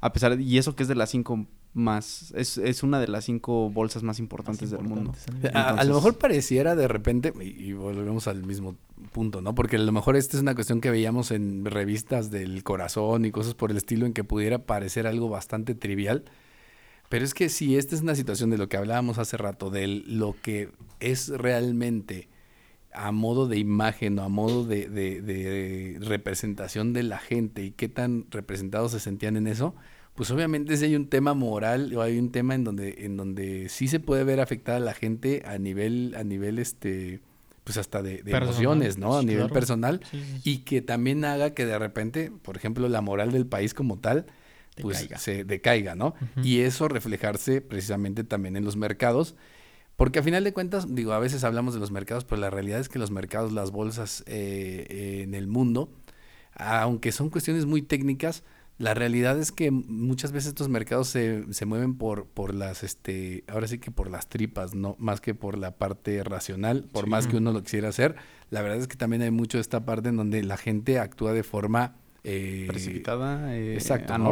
[0.00, 3.08] a pesar de, y eso que es de las cinco más, es, es una de
[3.08, 5.12] las cinco bolsas más importantes del mundo.
[5.54, 8.76] A, lo mejor pareciera de repente, y, y volvemos al mismo
[9.12, 9.54] punto, ¿no?
[9.54, 13.30] Porque a lo mejor esta es una cuestión que veíamos en revistas del corazón y
[13.30, 16.24] cosas por el estilo en que pudiera parecer algo bastante trivial.
[17.08, 19.86] Pero es que si esta es una situación de lo que hablábamos hace rato, de
[19.86, 22.28] lo que es realmente
[22.98, 27.70] a modo de imagen o a modo de, de- de representación de la gente y
[27.70, 29.74] qué tan representados se sentían en eso,
[30.14, 33.68] pues obviamente si hay un tema moral o hay un tema en donde, en donde
[33.68, 37.20] sí se puede ver afectada a la gente a nivel, a nivel este,
[37.64, 39.16] pues hasta de, de emociones, ¿no?
[39.16, 39.54] A nivel claro.
[39.54, 40.00] personal.
[40.10, 40.50] Sí, sí, sí.
[40.50, 44.26] Y que también haga que de repente, por ejemplo, la moral del país como tal,
[44.80, 45.18] pues Decaiga.
[45.18, 46.14] se decaiga, ¿no?
[46.42, 49.34] Y eso reflejarse precisamente también en los mercados.
[49.98, 52.78] Porque a final de cuentas, digo, a veces hablamos de los mercados, pero la realidad
[52.78, 55.90] es que los mercados, las bolsas eh, eh, en el mundo,
[56.54, 58.44] aunque son cuestiones muy técnicas,
[58.78, 63.42] la realidad es que muchas veces estos mercados se, se mueven por, por las, este,
[63.48, 67.10] ahora sí que por las tripas, no más que por la parte racional, por Sí.
[67.10, 68.14] más que uno lo quisiera hacer.
[68.50, 71.32] La verdad es que también hay mucho de esta parte en donde la gente actúa
[71.32, 74.26] de forma eh, Precipitada, eh, exacto, ¿no?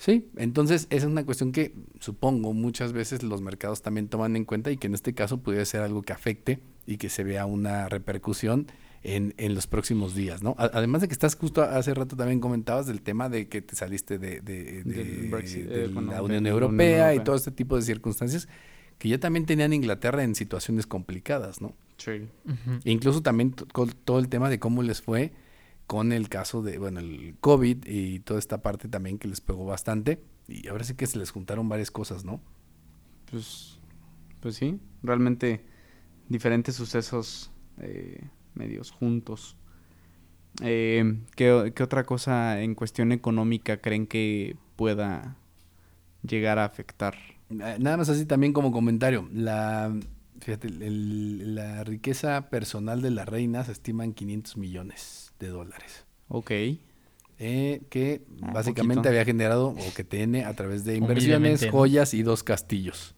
[0.00, 4.46] Sí, entonces esa es una cuestión que supongo muchas veces los mercados también toman en
[4.46, 7.44] cuenta y que en este caso pudiera ser algo que afecte y que se vea
[7.44, 8.66] una repercusión
[9.02, 10.54] en, en los próximos días, ¿no?
[10.58, 14.18] Además de que estás justo hace rato también comentabas del tema de que te saliste
[14.18, 17.36] de, de- de- Del Brexit, de eh, bueno, la de Unión Europea, Unión y todo
[17.36, 18.48] este tipo de circunstancias
[18.96, 21.74] que ya también tenían Inglaterra en situaciones complicadas, ¿no?
[21.98, 22.12] Sí.
[22.84, 25.32] E incluso también todo el tema de cómo les fue
[25.90, 29.64] con el caso de, bueno, el COVID y toda esta parte también que les pegó
[29.64, 30.22] bastante.
[30.46, 32.40] Y ahora sí que se les juntaron varias cosas, ¿no?
[33.28, 33.80] Pues,
[34.38, 35.64] pues sí, realmente
[36.28, 38.22] diferentes sucesos eh,
[38.54, 39.56] medios juntos.
[40.62, 45.34] Eh, ¿qué, qué otra cosa en cuestión económica creen que pueda
[46.22, 47.16] llegar a afectar?
[47.50, 49.28] Eh, Nada más así también como comentario.
[49.32, 49.92] La,
[50.40, 56.04] fíjate, el- la riqueza personal de la reina se estima en 500 millones de dólares.
[56.28, 56.50] Ok.
[57.42, 59.08] eh, que Ah, básicamente poquito.
[59.08, 63.14] había generado o que tiene a través de inversiones, joyas y dos castillos.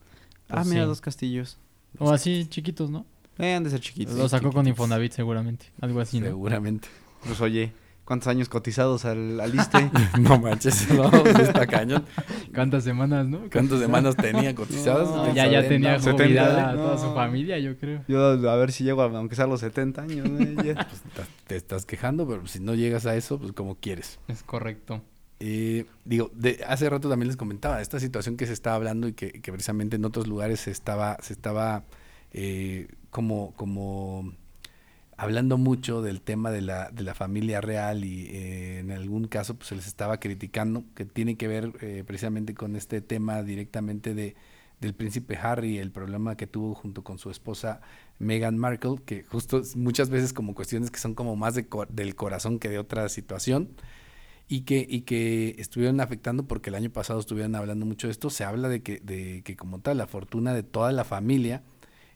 [0.49, 0.87] ah, mira, sí.
[0.89, 1.59] dos castillos.
[1.99, 3.05] O así chiquitos, ¿no?
[3.39, 4.15] Eh, han de ser chiquitos.
[4.15, 4.67] Lo sacó con.
[4.67, 5.67] Infonavit seguramente.
[5.81, 6.27] Algo así, ¿no?
[6.27, 6.89] Seguramente.
[7.27, 7.73] Pues oye,
[8.05, 9.91] ¿Cuántos años cotizados al, al ISSSTE?
[10.21, 12.05] no manches, no, está cañón.
[12.53, 13.43] ¿Cuántas semanas, no?
[13.51, 15.09] ¿Cuántas semanas tenía cotizadas?
[15.09, 16.83] No, ya, ya tenía 70, jubilada a no.
[16.83, 18.05] toda su familia, yo creo.
[18.09, 20.29] Yo a ver si llego a, aunque sea a los 70 años.
[20.41, 20.75] ¿eh?
[20.75, 24.19] Pues, te estás quejando, pero si no llegas a eso, pues como quieres.
[24.27, 25.03] Es correcto.
[25.39, 29.13] Eh, digo, de, hace rato también les comentaba esta situación que se estaba hablando y
[29.13, 31.85] que, que precisamente en otros lugares se estaba, se estaba
[32.33, 34.33] eh, como, como
[35.23, 39.55] hablando mucho del tema de la, de la familia real y eh, en algún caso
[39.55, 44.15] pues se les estaba criticando, que tiene que ver eh, precisamente con este tema directamente
[44.15, 44.35] de
[44.81, 47.81] del príncipe Harry, el problema que tuvo junto con su esposa
[48.19, 52.59] Meghan Markle, que justo muchas veces como cuestiones que son como más de del corazón
[52.59, 53.69] que de otra situación
[54.49, 58.29] y que, y que estuvieron afectando porque el año pasado estuvieron hablando mucho de esto,
[58.29, 61.63] se habla de que, de que como tal la fortuna de toda la familia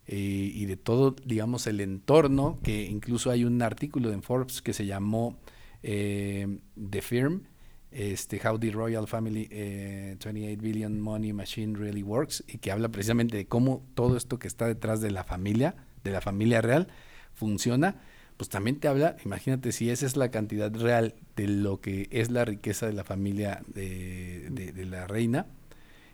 [0.08, 0.16] eh,
[0.54, 4.86] y de todo, digamos, el entorno, que incluso hay un artículo en Forbes que se
[4.86, 5.36] llamó
[5.82, 6.58] eh,
[6.90, 7.42] The Firm,
[7.90, 12.88] este, How the Royal Family eh, 28 Billion Money Machine Really Works, y que habla
[12.88, 16.88] precisamente de cómo todo esto que está detrás de la familia, de la familia real,
[17.32, 18.00] funciona,
[18.36, 22.30] pues también te habla, imagínate si esa es la cantidad real de lo que es
[22.30, 25.46] la riqueza de la familia de, la reina,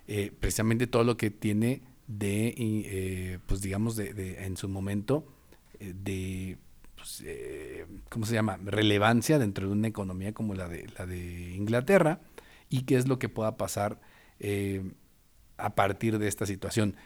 [0.07, 1.83] eh, precisamente todo lo que tiene
[2.19, 5.27] de, eh, pues digamos, de, de- en su momento,
[5.81, 6.59] eh, de,
[6.97, 8.59] pues, eh, ¿cómo se llama?
[8.65, 12.21] Relevancia dentro de una economía como la de, la de Inglaterra
[12.69, 14.01] y qué es lo que pueda pasar
[14.41, 14.83] eh,
[15.59, 16.97] a partir de esta situación.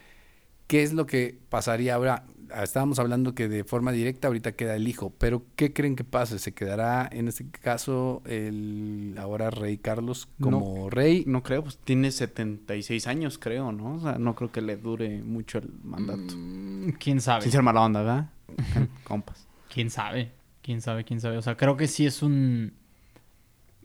[0.66, 2.24] ¿Qué es lo que pasaría ahora?
[2.52, 6.04] Ah, Estábamos hablando que de forma directa ahorita queda el hijo, pero ¿qué creen que
[6.04, 6.38] pase?
[6.38, 11.24] ¿Se quedará en este caso el ahora rey Carlos como rey?
[11.26, 13.94] No creo, pues tiene 76 años, creo, ¿no?
[13.94, 16.34] O sea, no creo que le dure mucho el mandato.
[16.36, 17.42] Mm, ¿Quién sabe?
[17.42, 18.30] Sin ser mala onda, ¿verdad?
[19.04, 19.46] Compas.
[19.72, 20.32] ¿Quién sabe?
[20.62, 21.04] ¿Quién sabe?
[21.04, 21.36] ¿Quién sabe?
[21.36, 22.74] O sea, creo que sí es un...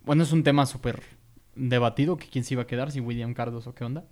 [0.03, 1.03] Bueno, es un tema súper
[1.55, 4.05] debatido que quién se iba a quedar, si William Carlos o qué onda.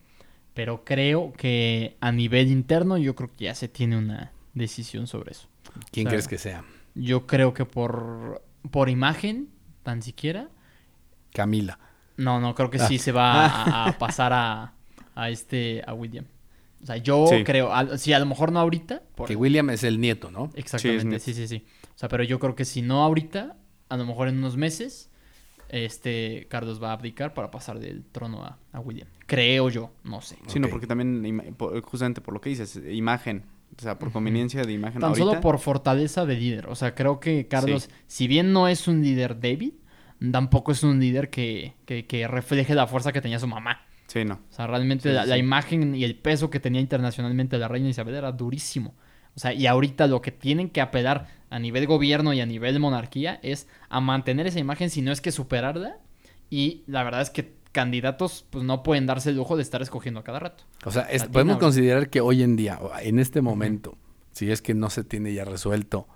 [0.53, 5.31] Pero creo que a nivel interno yo creo que ya se tiene una decisión sobre
[5.31, 5.47] eso.
[5.91, 6.63] ¿Quién o sea, crees que sea?
[6.95, 9.49] Yo creo que por, por imagen,
[9.83, 10.49] tan siquiera.
[11.33, 11.79] Camila.
[12.17, 14.73] No, no, creo que sí se va a, a pasar a,
[15.15, 16.25] a este, a William.
[16.81, 17.43] O sea, yo Sí.
[17.43, 19.01] creo, a- sí, a lo mejor no ahorita.
[19.15, 20.49] por- Que William es el nieto, ¿no?
[20.55, 21.65] Exactamente, sí, sí, sí.
[21.95, 23.57] O sea, pero yo creo que si no ahorita,
[23.89, 25.08] a lo mejor en unos meses,
[25.69, 29.07] este Carlos va a abdicar para pasar del trono a, a William.
[29.25, 30.37] Creo yo, no sé.
[30.47, 33.43] Sí, no, porque también, justamente por lo que dices, imagen.
[33.77, 35.25] O sea, por conveniencia de imagen Tan ahorita.
[35.25, 36.67] solo por fortaleza de líder.
[36.67, 39.79] O sea, creo que Carlos, si bien no es un líder débil,
[40.31, 43.81] tampoco es un líder que, que, que refleje la fuerza que tenía su mamá.
[44.07, 44.39] Sí, no.
[44.49, 47.67] O sea, realmente Sí, la, sí, la imagen y el peso que tenía internacionalmente la
[47.67, 48.95] reina Isabel era durísimo.
[49.35, 52.79] O sea, y ahorita lo que tienen que apelar a nivel gobierno y a nivel
[52.79, 55.97] monarquía es a mantener esa imagen, si no es que superarla.
[56.49, 60.19] Y la verdad es que candidatos pues no pueden darse el lujo de estar escogiendo
[60.19, 60.63] a cada rato.
[60.85, 63.97] O sea, es- podemos considerar que hoy en día, en este momento,
[64.31, 66.07] si es que no se tiene ya resuelto,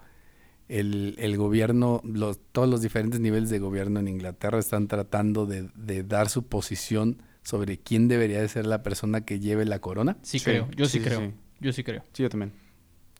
[0.69, 5.69] el, el gobierno, los, todos los diferentes niveles de gobierno en Inglaterra están tratando de,
[5.76, 10.17] de dar su posición sobre quién debería de ser la persona que lleve la corona.
[10.22, 11.19] Sí, Sí, creo, yo sí, sí, sí, creo.
[11.19, 11.32] sí.
[11.60, 12.04] Yo sí creo.
[12.13, 12.54] Sí, yo también.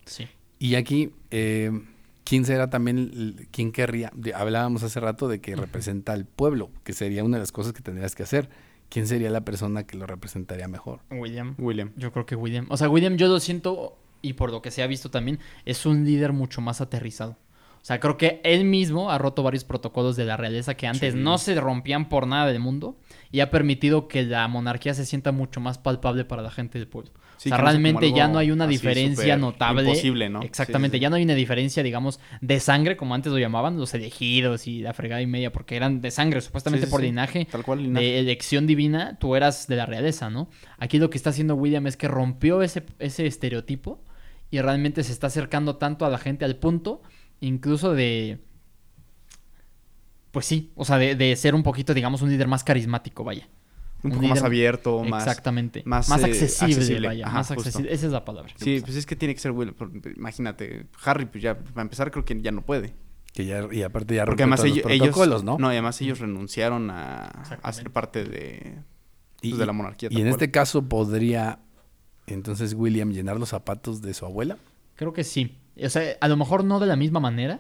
[0.06, 0.28] Sí.
[0.58, 1.69] Y aquí, eh,
[2.23, 4.12] ¿quién será también, quién querría?
[4.36, 7.81] hablábamos hace rato de que representa al pueblo, que sería una de las cosas que
[7.81, 8.49] tendrías que hacer.
[8.89, 10.99] ¿Quién sería la persona que lo representaría mejor?
[11.09, 11.55] William.
[11.57, 11.91] William.
[11.95, 12.67] Yo creo que William.
[12.69, 15.86] O sea, William yo lo siento, y por lo que se ha visto también, es
[15.88, 17.31] un líder mucho más aterrizado.
[17.81, 21.13] O sea, creo que él mismo ha roto varios protocolos de la realeza que antes
[21.15, 21.19] Sí.
[21.19, 22.95] no se rompían por nada del mundo
[23.31, 26.88] y ha permitido que la monarquía se sienta mucho más palpable para la gente del
[26.88, 27.12] pueblo.
[27.38, 29.84] Sí, o sea, realmente ya no hay una diferencia notable.
[29.84, 30.41] imposible, ¿no?
[30.41, 31.02] Exactamente, Sí, sí, sí.
[31.02, 34.82] ya no hay una diferencia, digamos, de sangre, como antes lo llamaban, los elegidos y
[34.82, 38.06] la fregada y media, porque eran de sangre, supuestamente por linaje Tal cual, linaje.
[38.06, 40.50] de elección divina, tú eras de la realeza, ¿no?
[40.78, 44.04] Aquí lo que está haciendo William es que rompió ese, ese estereotipo
[44.52, 47.02] y realmente se está acercando tanto a la gente al punto,
[47.41, 48.39] incluso de...
[50.32, 53.48] Pues sí, o sea, de, de ser un poquito, digamos, un líder más carismático, vaya.
[54.04, 55.24] Un un poco más abierto, más...
[55.26, 55.82] Exactamente.
[55.86, 57.08] más, Más, eh, accesible, accesible.
[57.08, 57.26] vaya.
[57.28, 57.62] Ajá, más justo.
[57.62, 57.94] accesible.
[57.94, 58.51] Esa es la palabra.
[58.58, 59.74] Sí, pues es que tiene que ser Will.
[60.18, 62.93] Imagínate, Harry, pues ya, para empezar, creo que ya no puede.
[63.34, 65.58] Que ya, y aparte ya Porque además todos ellos, los ellos- protocolos, ¿no?
[65.58, 68.76] No, y además ellos renunciaron a, a ser parte de,
[69.41, 70.10] Y- pues, de la monarquía.
[70.12, 70.30] Y en cual.
[70.32, 71.60] este caso podría
[72.28, 74.58] entonces William llenar los zapatos de su abuela.
[74.95, 75.58] Creo que sí.
[75.84, 77.60] O sea, a lo mejor no de la misma manera,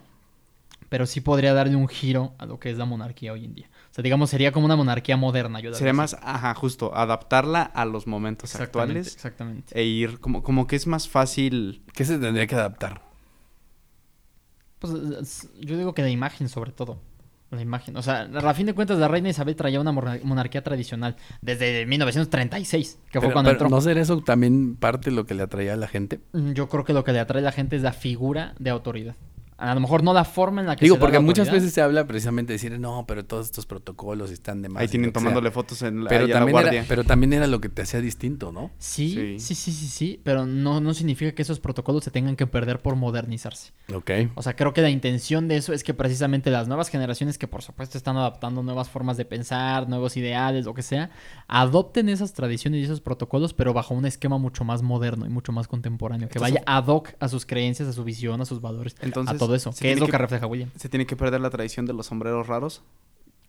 [0.89, 3.69] pero sí podría darle un giro a lo que es la monarquía hoy en día.
[3.93, 5.59] O sea, digamos, sería como una monarquía moderna.
[5.59, 9.79] Yo Sería más, ajá, justo, adaptarla a los momentos Exactamente, actuales Exactamente.
[9.79, 11.83] e ir, como, como que es más fácil.
[11.93, 13.03] ¿Qué se tendría que adaptar?
[14.79, 16.99] Pues es- yo digo que la imagen sobre todo.
[17.51, 17.95] la imagen.
[17.97, 22.97] O sea, a fin de cuentas, la reina Isabel traía una monarquía tradicional desde 1936,
[23.11, 23.69] que fue Pero- cuando pero entró.
[23.69, 26.19] ¿No será eso también parte de lo que le atraía a la gente?
[26.31, 28.71] Mm, Yo creo que lo que le atrae a la gente es la figura de
[28.71, 29.15] autoridad.
[29.63, 31.49] A lo mejor no la forma en la que Digo, se da porque la muchas
[31.51, 34.81] veces se habla precisamente de decir, no, pero todos estos protocolos están de más.
[34.81, 35.21] Ahí tienen que sea".
[35.21, 38.51] tomándole fotos en la, Pero la era, pero también era lo que te hacía distinto,
[38.51, 38.71] ¿no?
[38.77, 39.39] Sí, Sí.
[39.39, 42.81] sí, sí, sí, sí, pero no, no significa que esos protocolos se tengan que perder
[42.81, 43.71] por modernizarse.
[43.93, 44.11] Ok.
[44.35, 47.47] O sea, creo que la intención de eso es que precisamente las nuevas generaciones que
[47.47, 51.09] por supuesto están adaptando nuevas formas de pensar, nuevos ideales, lo que sea,
[51.47, 55.51] adopten esas tradiciones y esos protocolos, pero bajo un esquema mucho más moderno y mucho
[55.51, 58.61] más contemporáneo, que Entonces- vaya ad hoc a sus creencias, a su visión, a sus
[58.61, 60.69] valores, Entonces, a todo eso, que es lo que- que refleja William.
[60.75, 62.81] Se tiene que perder la tradición de los sombreros raros.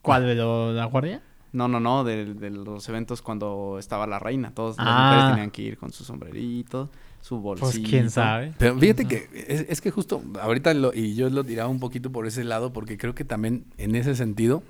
[0.03, 1.23] ¿Cuál de lo- la guardia?
[1.53, 4.53] No, no, no, de, de los eventos cuando estaba la reina.
[4.53, 5.05] Todas las Ah.
[5.07, 6.91] mujeres tenían que ir con su sombrerito,
[7.21, 7.71] su bolsito.
[7.71, 8.53] Pues quién sabe.
[8.59, 12.11] Pero fíjate que es, es que justo ahorita lo, y yo lo tiraba un poquito
[12.11, 14.63] por ese lado porque creo que también en ese sentido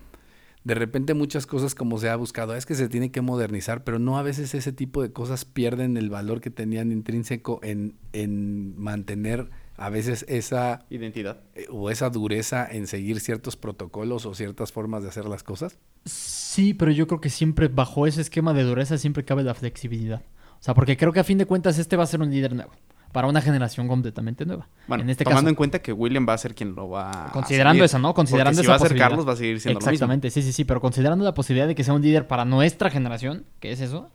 [0.62, 3.99] de repente muchas cosas como se ha buscado es que se tiene que modernizar pero
[3.99, 8.78] no a veces ese tipo de cosas pierden el valor que tenían intrínseco en, en
[8.78, 11.39] mantener a veces esa Identidad.
[11.55, 15.79] eh, o esa dureza en seguir ciertos protocolos o ciertas formas de hacer las cosas
[16.05, 20.22] Sí, pero yo creo que siempre bajo ese esquema de dureza siempre cabe la flexibilidad.
[20.61, 22.55] O sea, porque creo que a fin de cuentas este va a ser un líder
[22.55, 22.72] nuevo,
[23.12, 24.68] para una generación completamente nueva.
[24.87, 27.29] Bueno, en este tomando caso, en cuenta que William va a ser quien lo va
[27.29, 27.85] a considerando seguir.
[27.85, 28.14] esa, ¿no?
[28.14, 29.09] Considerando si esa va a ser posibilidad.
[29.09, 31.85] Carlos, va a seguir siendo Exactamente, sí, sí, sí, pero considerando la posibilidad de que
[31.85, 34.11] sea un líder para nuestra generación, que es eso,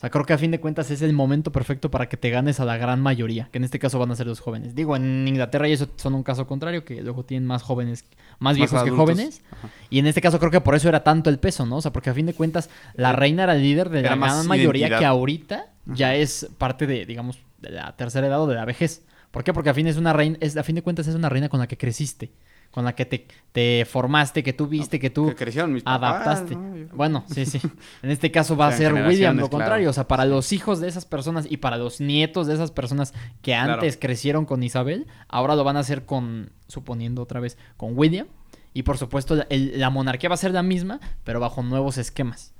[0.00, 2.30] o sea, creo que a fin de cuentas es el momento perfecto para que te
[2.30, 4.74] ganes a la gran mayoría, que en este caso van a ser los jóvenes.
[4.74, 8.06] Digo, en Inglaterra y eso son un caso contrario, que luego tienen más jóvenes,
[8.38, 9.68] más viejos que jóvenes, Ajá.
[9.90, 11.76] y en este caso creo que por eso era tanto el peso, ¿no?
[11.76, 14.46] O sea, porque a fin de cuentas la reina era el líder de la gran
[14.46, 15.00] mayoría identidad.
[15.00, 19.02] que ahorita ya es parte de, digamos, de la tercera edad o de la vejez.
[19.30, 19.52] ¿Por qué?
[19.52, 21.60] Porque a fin, es una reina, es, a fin de cuentas es una reina con
[21.60, 22.30] la que creciste,
[22.70, 26.12] con la que te, te formaste, que tú viste, que tú Que crecieron mis papás,
[26.26, 26.54] adaptaste.
[26.56, 26.76] ¿no?
[26.76, 27.60] Yo- Bueno, sí, sí.
[28.02, 29.76] En este caso va a ser William lo contrario.
[29.84, 29.90] claro.
[29.90, 33.12] O sea, para los hijos de esas personas y para los nietos de esas personas
[33.42, 34.00] que antes Claro.
[34.00, 38.28] crecieron con Isabel, ahora lo van a hacer con, suponiendo otra vez, con William.
[38.72, 42.54] Y por supuesto, el- la monarquía va a ser la misma, pero bajo nuevos esquemas.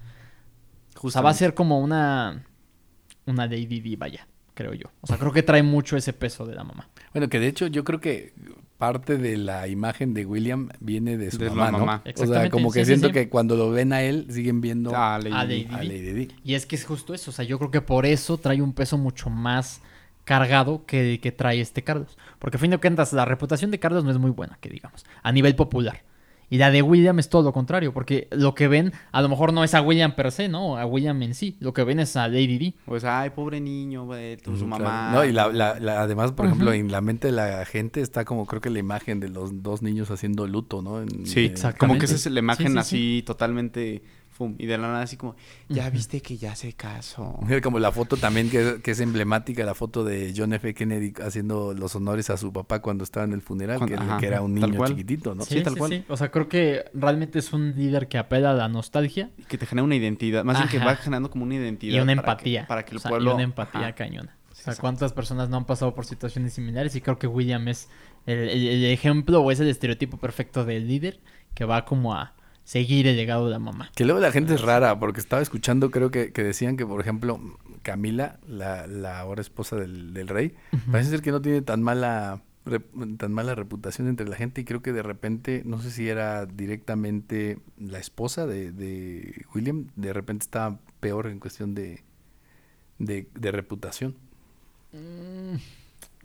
[1.02, 2.44] O sea, va a ser como una,
[3.26, 4.86] una Lady Di, vaya, creo yo.
[5.02, 6.88] O sea, creo que trae mucho ese peso de la mamá.
[7.14, 8.34] bueno que de hecho yo creo que
[8.80, 11.78] parte de la imagen de William viene de su De la mamá, ¿no?
[11.78, 12.02] mamá.
[12.16, 13.12] O sea, como que sí, siento sí.
[13.12, 16.26] que cuando lo ven a él siguen viendo a Lady A.
[16.42, 18.72] Y es que es justo eso, o sea, yo creo que por eso trae un
[18.72, 19.82] peso mucho más
[20.24, 22.16] cargado que, que trae este Carlos.
[22.38, 25.04] Porque a fin de cuentas, la reputación de Carlos no es muy buena, que digamos,
[25.22, 26.02] a nivel popular.
[26.51, 29.53] Y la de William es todo lo contrario, porque lo que ven a lo mejor
[29.53, 30.76] no es a William per se, ¿no?
[30.76, 31.57] A William en sí.
[31.61, 32.74] Lo que ven es a Lady Di.
[32.84, 34.78] Pues, ay, pobre niño, güey, tu- su mamá.
[34.84, 35.12] claro.
[35.18, 38.24] No, y la, la- la- además, por ejemplo, en la mente de la gente está
[38.24, 41.01] como creo que la imagen de los dos niños haciendo luto, ¿no?
[41.01, 41.78] En- Sí, eh, exacto.
[41.78, 44.03] como que esa es la imagen Sí, sí, así totalmente...
[44.41, 45.36] fum, y de la nada así como,
[45.68, 47.38] ya viste que ya se casó.
[47.43, 50.72] Mira, Como la foto también que, que es emblemática, la foto de John F.
[50.72, 54.16] Kennedy haciendo los honores a su papá cuando estaba en el funeral, Cuando- que, ajá,
[54.18, 54.91] que era un niño cual.
[54.93, 55.45] chiquitito, ¿no?
[55.45, 56.05] Sí, tal cual.
[56.09, 59.59] O sea, creo que realmente es un líder que apela a la nostalgia Y que
[59.59, 60.43] te genera una identidad.
[60.43, 60.86] Más bien que Ajá.
[60.86, 61.95] va generando como una identidad.
[61.97, 62.66] y una para que- empatía.
[62.66, 63.30] Para que, el O sea, pueblo...
[63.32, 63.95] Y una empatía Ajá.
[63.95, 64.36] cañona.
[64.51, 64.74] O sea.
[64.76, 66.95] ¿cuántas personas no han pasado por situaciones similares?
[66.97, 67.88] Y creo que William es
[68.26, 71.20] el, el- el ejemplo o es el estereotipo perfecto del líder
[71.55, 72.34] que va como a
[72.70, 73.90] seguir el legado de la mamá.
[73.96, 77.00] Que luego la gente es rara, porque estaba escuchando, creo que, que decían que, por
[77.00, 77.40] ejemplo,
[77.82, 80.54] Camila, la, la ahora esposa del, del rey,
[80.92, 82.42] parece ser que no tiene tan mala
[83.16, 86.46] tan mala reputación entre la gente y creo que de repente, no sé si era
[86.46, 92.04] directamente la esposa de, de William, de repente estaba peor en cuestión de,
[92.98, 94.14] de, de reputación.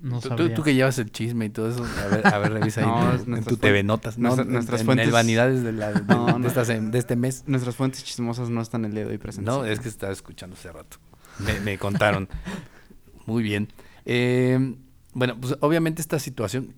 [0.02, 2.82] No tú, tú- que llevas el chisme y todo eso, a ver, a ver revisa
[2.82, 2.88] ahí
[3.28, 4.52] No, en tu- en TV Notas, nuestra- ¿no?
[4.52, 7.44] nuestras en, fuentes- el Vanidades de, la, de, No, de de este mes.
[7.48, 9.54] Nuestras fuentes chismosas no están el día de hoy presentes.
[9.54, 10.98] No, es que estaba escuchando hace rato.
[11.40, 12.28] Me, me contaron.
[13.26, 13.70] Muy bien.
[14.06, 14.76] Eh,
[15.14, 16.74] bueno, pues obviamente esta situación,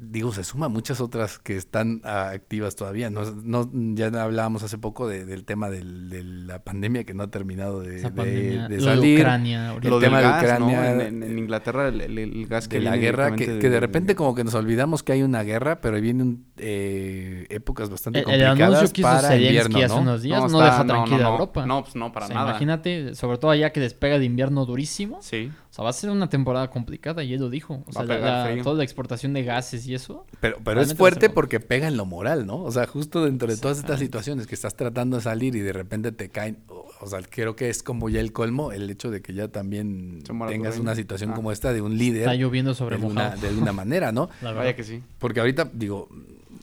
[0.00, 3.10] digo, se suma a muchas otras que están ah, activas todavía.
[3.10, 7.24] No, no- ya hablábamos hace poco de- del tema del- de la pandemia que no
[7.24, 9.18] ha terminado de, de- de lo salir.
[9.20, 9.88] Ucrania, ahorita.
[9.88, 10.28] el Lo del tema de.
[10.38, 13.46] Ucrania, En, en- en Inglaterra el, el- el gas que de la viene guerra, que,
[13.46, 18.20] de repente como que nos olvidamos que hay una guerra, pero vienen eh, épocas bastante
[18.20, 20.00] el, el complicadas anuncio que hizo para invierno, hace ¿no?
[20.00, 21.66] unos días no, está- deja tranquila a Europa.
[21.66, 22.50] No, pues no, para O sea, nada.
[22.50, 25.18] Imagínate, sobre todo allá que despega de invierno durísimo.
[25.22, 25.50] Sí.
[25.70, 27.74] O sea, va a ser una temporada complicada y él lo dijo.
[27.74, 28.64] O Va sea, a la- pegar la- frío.
[28.64, 30.26] toda la exportación de gases y eso.
[30.40, 32.62] Pero, pero es fuerte porque pega en lo moral, ¿no?
[32.62, 35.72] O sea, justo dentro de todas estas situaciones que estás tratando de salir y de
[35.72, 39.10] repente te caen, o, o sea, creo que es como ya el colmo el hecho
[39.10, 41.34] de que ya también tengas una situación Ah.
[41.34, 43.40] como esta de un Está líder lloviendo de sobre alguna, mojado.
[43.40, 44.28] de alguna manera, ¿no?
[44.42, 44.62] la verdad.
[44.64, 45.02] Vaya que sí.
[45.18, 46.08] Porque ahorita, digo,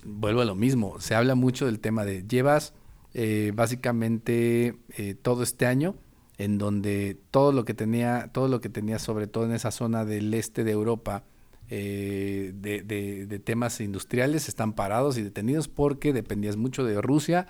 [0.03, 0.99] vuelvo a lo mismo.
[0.99, 2.73] Se habla mucho del tema de llevas
[3.13, 5.95] eh, básicamente eh, todo este año
[6.37, 10.03] en donde todo lo que tenía, todo lo que tenía sobre todo en esa zona
[10.03, 11.23] del este de Europa
[11.69, 17.47] eh, de, de- de temas industriales están parados y detenidos porque dependías mucho de Rusia,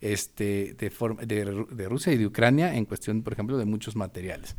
[0.00, 3.64] este, de, forma- de, Ru- de Rusia y de Ucrania en cuestión, por ejemplo, de
[3.64, 4.54] muchos materiales.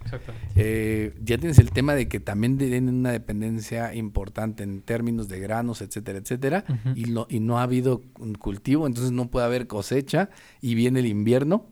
[0.57, 5.39] Eh, ya tienes el tema de que también tienen una dependencia importante en términos de
[5.39, 8.01] granos, etcétera, etcétera, y, no, y no ha habido
[8.39, 10.29] cultivo, entonces no puede haber cosecha
[10.61, 11.67] y viene el invierno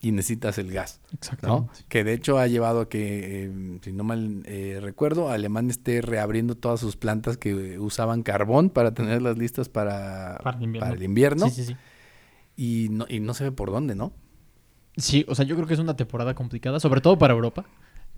[0.00, 1.00] y necesitas el gas.
[1.42, 1.68] ¿no?
[1.88, 6.00] Que de hecho ha llevado a que, eh, si no mal eh, recuerdo, Alemania esté
[6.00, 10.86] reabriendo todas sus plantas que usaban carbón para tenerlas listas para, Para el invierno.
[10.86, 11.76] para el invierno, Sí, sí, sí.
[12.56, 14.12] Y, no, y no se ve por dónde, ¿no?
[14.96, 17.64] Sí, o sea, yo creo que es una temporada complicada, sobre todo para Europa.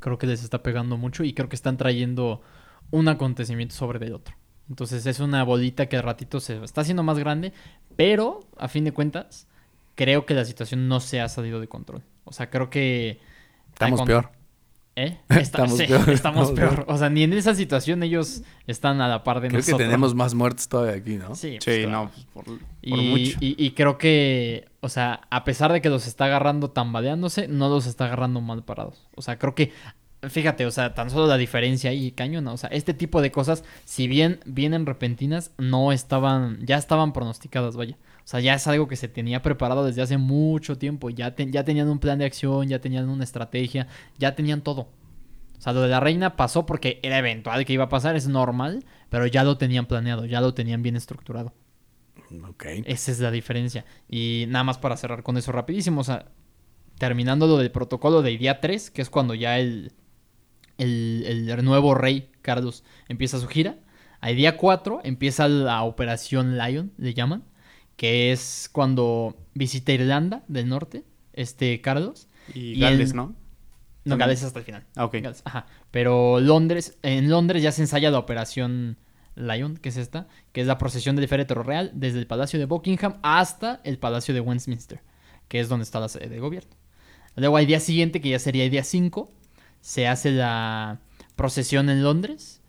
[0.01, 2.43] Creo que les está pegando mucho y creo que están trayendo
[2.91, 4.35] un acontecimiento sobre el otro.
[4.69, 7.53] Entonces es una bolita que de ratito se está haciendo más grande,
[7.97, 9.47] pero a fin de cuentas,
[9.95, 12.03] creo que la situación no se ha salido de control.
[12.25, 13.21] O sea, creo que...
[13.73, 14.31] Estamos Con- peor.
[14.95, 15.17] ¿Eh?
[15.31, 16.85] Estamos sí, peor, Estamos peor.
[16.89, 19.79] O sea, ni en esa situación ellos están a la par de Creo nosotros.
[19.79, 21.35] que tenemos más muertos todavía aquí, ¿no?
[21.35, 22.05] Sí, pues, Sí, claro.
[22.05, 23.39] no, pues, por, por Y, mucho.
[23.41, 27.71] y- y creo que, o sea, a pesar de que los está agarrando tambaleándose, no
[27.71, 29.09] los está agarrando mal parados.
[29.17, 29.73] O sea, creo que,
[30.29, 32.53] fíjate, o sea, tan solo la diferencia ahí, cañona.
[32.53, 37.77] O sea, este tipo de cosas, si bien vienen repentinas, no estaban, ya estaban pronosticadas,
[37.77, 37.97] vaya.
[38.25, 41.11] O sea, ya es algo que se tenía preparado desde hace mucho tiempo.
[41.11, 44.83] Ya, te- ya tenían un plan de acción, ya tenían una estrategia, ya tenían todo.
[45.59, 48.29] O sea, lo de la reina pasó porque era eventual que iba a pasar, es
[48.29, 51.53] normal, pero ya lo tenían planeado, ya lo tenían bien estructurado.
[52.49, 52.65] Ok.
[52.85, 53.85] Esa es la diferencia.
[54.09, 56.27] Y nada más para cerrar con eso rapidísimo, o sea,
[56.99, 59.93] terminando lo del protocolo de día 3, que es cuando ya el,
[60.79, 63.79] el, el nuevo rey Carlos empieza su gira.
[64.21, 67.45] Al día 4 empieza la operación Lion, le llaman,
[68.03, 72.27] que es cuando visita Irlanda del Norte, este Carlos.
[72.53, 73.37] Y y Gales, ¿no?
[74.05, 74.17] No.
[74.17, 74.85] Gales hasta el final.
[74.97, 75.19] Ah, ok.
[75.23, 75.67] Gales, Ajá.
[75.93, 78.97] Pero Londres, en Londres ya se ensaya la operación
[79.37, 82.65] Lion, que es esta, que es la procesión del féretro real desde el Palacio de
[82.65, 85.01] Buckingham hasta el Palacio de Westminster,
[85.47, 86.73] que es donde está la sede del gobierno.
[87.37, 89.31] Luego al día siguiente, que ya sería el día 5,
[89.81, 90.99] se hace la
[91.37, 92.63] procesión en Londres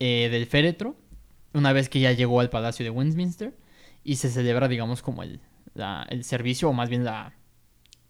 [0.00, 0.96] eh, del féretro,
[1.54, 3.54] una vez que ya llegó al Palacio de Westminster,
[4.12, 5.40] y se celebra, digamos, como el,
[5.74, 7.34] la- el servicio, o más bien la,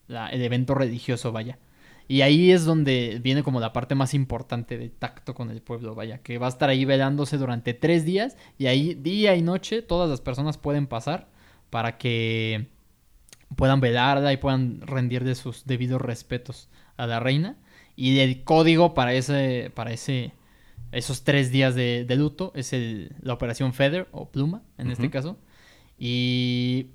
[0.07, 1.59] la- el evento religioso, vaya.
[2.07, 5.95] Y ahí es donde viene como la parte más importante de tacto con el pueblo,
[5.95, 9.83] vaya, que va a estar ahí velándose durante tres días y ahí día y noche
[9.83, 11.29] todas las personas pueden pasar
[11.69, 12.69] para que
[13.57, 17.57] puedan velarla y puedan rendirle sus debidos respetos a la reina.
[17.97, 20.33] Y el código para ese, para ese,
[20.93, 25.11] esos tres días de, de luto es el, la operación Feather o Pluma, en este
[25.11, 25.37] caso.
[25.99, 26.87] Y,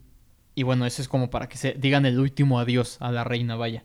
[0.56, 3.56] y bueno, eso es como para que se digan el último adiós a la reina,
[3.56, 3.84] vaya.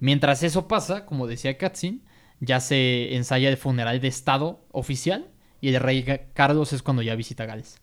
[0.00, 2.02] Mientras eso pasa, como decía Katzin,
[2.40, 5.28] ya se ensaya el funeral de Estado oficial
[5.60, 6.04] y el rey
[6.34, 7.80] Carlos es cuando ya visita Gales.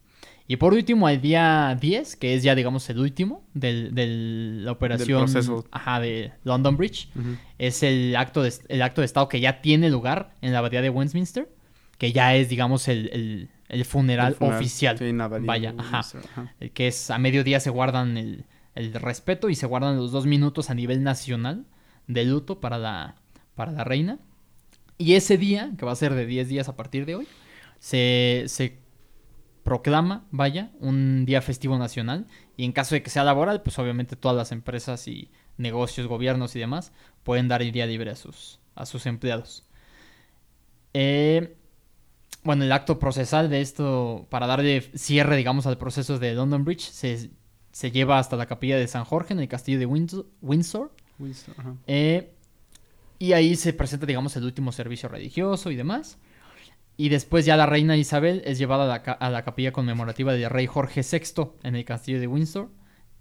[0.48, 3.90] Y por último, el día 10, que es ya, digamos, el último de
[4.64, 5.22] la operación
[5.72, 7.08] ajá, de London Bridge,
[7.58, 10.82] es el acto, de, el acto de Estado que ya tiene lugar en la abadía
[10.82, 11.48] de Westminster,
[11.98, 14.60] que ya es, digamos, el, el- el funeral, El funeral.
[14.60, 14.98] oficial.
[14.98, 15.12] Sí,
[15.46, 16.00] Vaya, ajá.
[16.00, 16.56] Ajá.
[16.60, 18.46] El que es a mediodía se guardan el,
[18.76, 21.66] el respeto y se guardan los dos minutos a nivel nacional
[22.08, 23.16] de luto para la,
[23.56, 24.20] para la reina.
[24.98, 27.28] Y ese día, que va a ser de 10 días a partir de hoy,
[27.80, 28.78] se, se
[29.64, 32.28] proclama, vaya, un día festivo nacional.
[32.58, 36.56] Y en caso de que sea laboral, pues obviamente todas las empresas y negocios, gobiernos
[36.56, 36.92] y demás
[37.24, 39.66] pueden dar el día libre a sus, a sus empleados.
[40.94, 41.56] Eh,
[42.44, 46.90] bueno, el acto procesal de esto, para darle cierre, digamos, al proceso de London Bridge,
[46.90, 47.30] se,
[47.72, 50.26] se lleva hasta la capilla de San Jorge en el castillo de Windsor.
[50.42, 51.76] Windsor Windsor, ajá.
[51.88, 52.34] eh,
[53.20, 56.18] y ahí se presenta, digamos, el último servicio religioso y demás.
[56.98, 60.50] Y después ya la reina Isabel es llevada a la, a la capilla conmemorativa del
[60.50, 62.70] rey Jorge VI en el castillo de Windsor,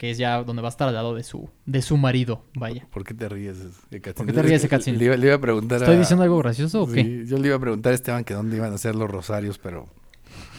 [0.01, 2.87] que es ya donde va a estar al lado de su, de su marido, vaya.
[2.91, 3.59] ¿Por qué te ríes,
[3.91, 4.15] Ekatzin?
[4.15, 4.97] ¿Por qué te ríes, Ekatzin?
[4.99, 7.05] Le, iba- le iba a preguntar ¿Estoy a- diciendo algo gracioso o qué?
[7.05, 9.59] Sí, yo le iba a preguntar a Esteban que dónde iban a ser los rosarios,
[9.59, 9.89] pero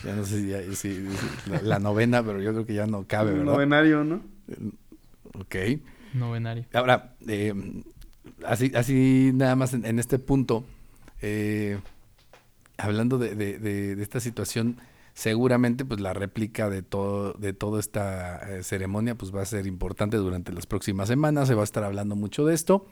[0.05, 2.85] ya no sé si, ya- si- si- la, la novena, pero yo creo que ya
[2.85, 3.45] no cabe, ¿verdad?
[3.45, 4.21] novenario, ¿no?
[5.39, 5.55] Ok.
[6.13, 6.65] Novenario.
[6.73, 7.51] Ahora, eh,
[8.45, 10.63] así, así nada más en, en este punto,
[11.23, 11.79] eh,
[12.77, 14.77] hablando de, de- de- de esta situación,
[15.13, 19.67] seguramente pues la réplica de todo de toda esta eh, ceremonia pues va a ser
[19.67, 22.87] importante durante las próximas semanas, se va a estar hablando mucho de esto.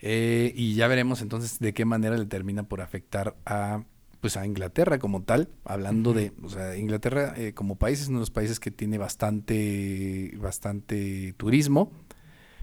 [0.00, 3.82] Eh, y ya veremos entonces de qué manera le termina por afectar a
[4.20, 8.18] pues a Inglaterra como tal, hablando de, o sea, Inglaterra eh, como país es uno
[8.18, 11.92] de los países que tiene bastante, bastante turismo,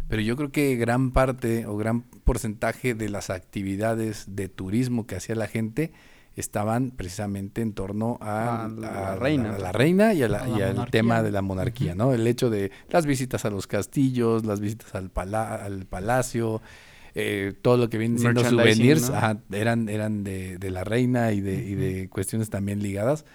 [0.09, 5.15] pero yo creo que gran parte o gran porcentaje de las actividades de turismo que
[5.15, 5.93] hacía la gente
[6.36, 9.55] estaban precisamente en torno a, A la a reina.
[9.55, 12.13] a la reina y, a la- A la y al tema de la monarquía, ¿no?
[12.13, 16.61] El hecho de las visitas a los castillos, las visitas al, pala- al palacio,
[17.13, 19.15] eh, todo lo que viene siendo souvenirs, ¿no?
[19.15, 23.25] ajá, eran, eran de, de la reina y de, y de cuestiones también ligadas,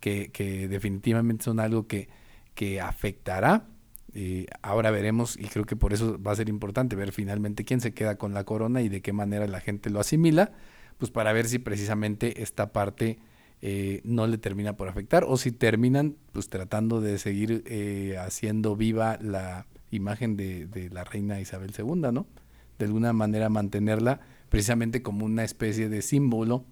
[0.00, 2.08] que, que definitivamente son algo que,
[2.54, 3.66] que afectará.
[4.12, 7.80] Y ahora veremos, y creo que por eso va a ser importante ver finalmente quién
[7.80, 10.50] se queda con la corona y de qué manera la gente lo asimila,
[10.98, 13.18] pues para ver si precisamente esta parte
[13.62, 18.76] eh, no le termina por afectar o si terminan pues tratando de seguir eh, haciendo
[18.76, 22.26] viva la imagen de, de la reina Isabel II, ¿no?
[22.78, 26.64] De alguna manera mantenerla precisamente como una especie de símbolo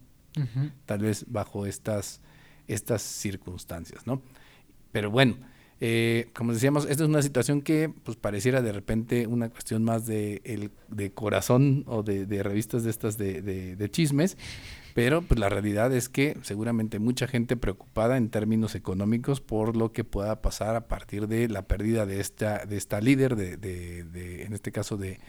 [0.85, 2.21] tal vez bajo estas,
[2.69, 4.21] estas circunstancias, ¿no?
[4.93, 5.37] Pero bueno,
[5.81, 10.07] eh, como decíamos, esta es una situación que pues pareciera de repente una cuestión más
[10.07, 14.39] de, el, de corazón o de, revistas de estas de, de- de chismes,
[14.95, 19.93] pero pues la realidad es que seguramente mucha gente preocupada en términos económicos por lo
[19.93, 24.53] que pueda pasar a partir de la pérdida de esta, de esta líder, de, en
[24.55, 25.21] este caso de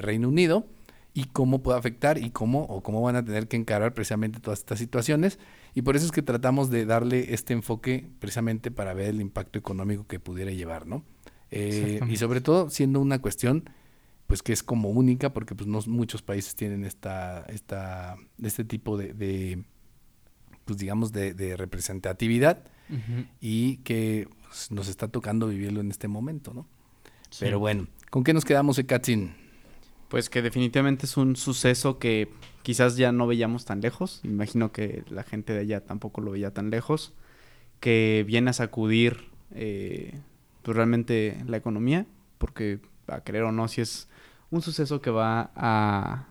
[0.00, 0.66] Reino Unido,
[1.14, 4.58] y cómo puede afectar y cómo o cómo van a tener que encarar precisamente todas
[4.58, 5.38] estas situaciones
[5.76, 9.58] y por eso es que tratamos de darle este enfoque precisamente para ver el impacto
[9.58, 11.04] económico que pudiera llevar, ¿no?
[11.50, 13.68] Eh, y sobre todo siendo una cuestión
[14.26, 18.96] pues que es como única porque pues no muchos países tienen esta esta este tipo
[18.96, 19.64] de, de,
[20.64, 22.64] pues digamos de, de representatividad
[23.42, 26.66] y que pues, nos está tocando vivirlo en este momento, ¿no?
[27.28, 27.40] Sí.
[27.40, 29.34] Pero bueno, ¿con qué nos quedamos, Ekatzin?
[30.08, 32.30] Pues que definitivamente es un suceso que
[32.62, 34.20] quizás ya no veíamos tan lejos.
[34.22, 37.12] Imagino que la gente de allá tampoco lo veía tan lejos.
[37.80, 40.20] Que viene a sacudir eh,
[40.62, 42.06] pues realmente la economía.
[42.38, 44.08] Porque, a querer o no, si es
[44.50, 46.26] un suceso que va a,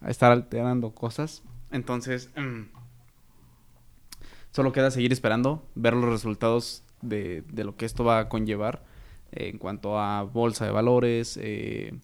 [0.00, 1.42] a estar alterando cosas.
[1.70, 2.62] Entonces, mm,
[4.52, 8.82] solo queda seguir esperando, ver los resultados de, de lo que esto va a conllevar
[9.32, 11.94] eh, en cuanto a bolsa de valores, eh,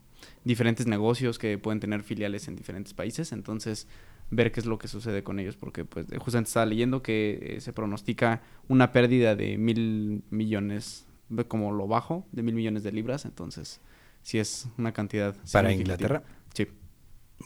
[0.47, 3.33] diferentes negocios que pueden tener filiales en diferentes países.
[3.33, 3.89] Entonces,
[4.31, 7.61] ver qué es lo que sucede con ellos, porque pues justamente estaba leyendo que eh,
[7.61, 12.93] se pronostica una pérdida de mil millones, de como lo bajo, de mil millones de
[12.93, 13.25] libras.
[13.25, 13.81] Entonces,
[14.23, 15.37] sí es una cantidad.
[15.53, 15.73] Para.
[15.73, 16.23] Inglaterra.
[16.55, 16.69] Sí.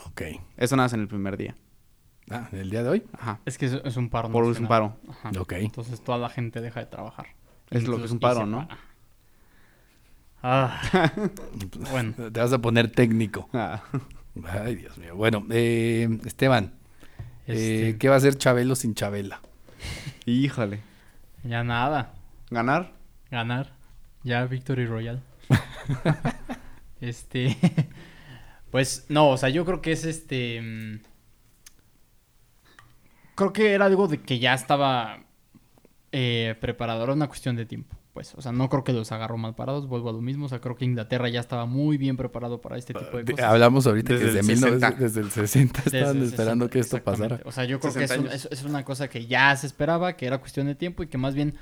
[0.07, 0.23] Ok.
[0.59, 1.57] Eso nada más en el primer día.
[2.29, 3.03] Ah, ¿el día de hoy?
[3.15, 3.41] Ajá.
[3.47, 4.31] Es que es, es un paro.
[4.31, 4.69] Por un nacional.
[4.69, 4.97] paro.
[5.09, 5.33] Ajá.
[5.41, 5.53] Ok.
[5.55, 7.29] Entonces toda la gente deja de trabajar.
[7.71, 8.69] Es lo que es un paro, ¿no?
[8.69, 8.90] para.
[10.43, 10.81] Ah,
[11.91, 12.15] bueno.
[12.33, 13.49] Te vas a poner técnico.
[13.53, 13.83] Ah.
[14.45, 15.15] Ay, Dios mío.
[15.17, 16.73] Bueno, eh, Esteban,
[17.47, 17.53] eh,
[17.93, 19.41] Este, ¿qué va a hacer Chabelo sin Chabela?
[20.27, 20.81] Híjole.
[21.45, 22.15] Ya nada.
[22.51, 22.93] ¿Ganar?
[23.31, 23.73] Ganar.
[24.23, 25.23] Ya Victory Royal.
[27.01, 27.57] este.
[28.71, 30.61] Pues no, o sea, yo creo que es este.
[30.63, 31.01] mm,
[33.35, 35.25] Creo que era algo de que ya estaba
[36.13, 37.03] eh, preparado.
[37.03, 37.97] Era una cuestión de tiempo.
[38.21, 39.87] Pues, o sea, no creo que los agarró mal parados.
[39.87, 40.47] Vuelvo a lo mismo.
[40.47, 43.45] O sea, creo que Inglaterra ya estaba muy bien preparado para este tipo de cosas.
[43.47, 45.03] hablamos ahorita Desde que desde, el 1900 60.
[45.05, 47.41] desde el 60 Desde estaban el esperando 60, que esto pasara.
[47.45, 48.45] O sea, yo creo que es, 60 un- años.
[48.45, 51.17] es- es una cosa que ya se esperaba, que era cuestión de tiempo y que
[51.19, 51.55] más bien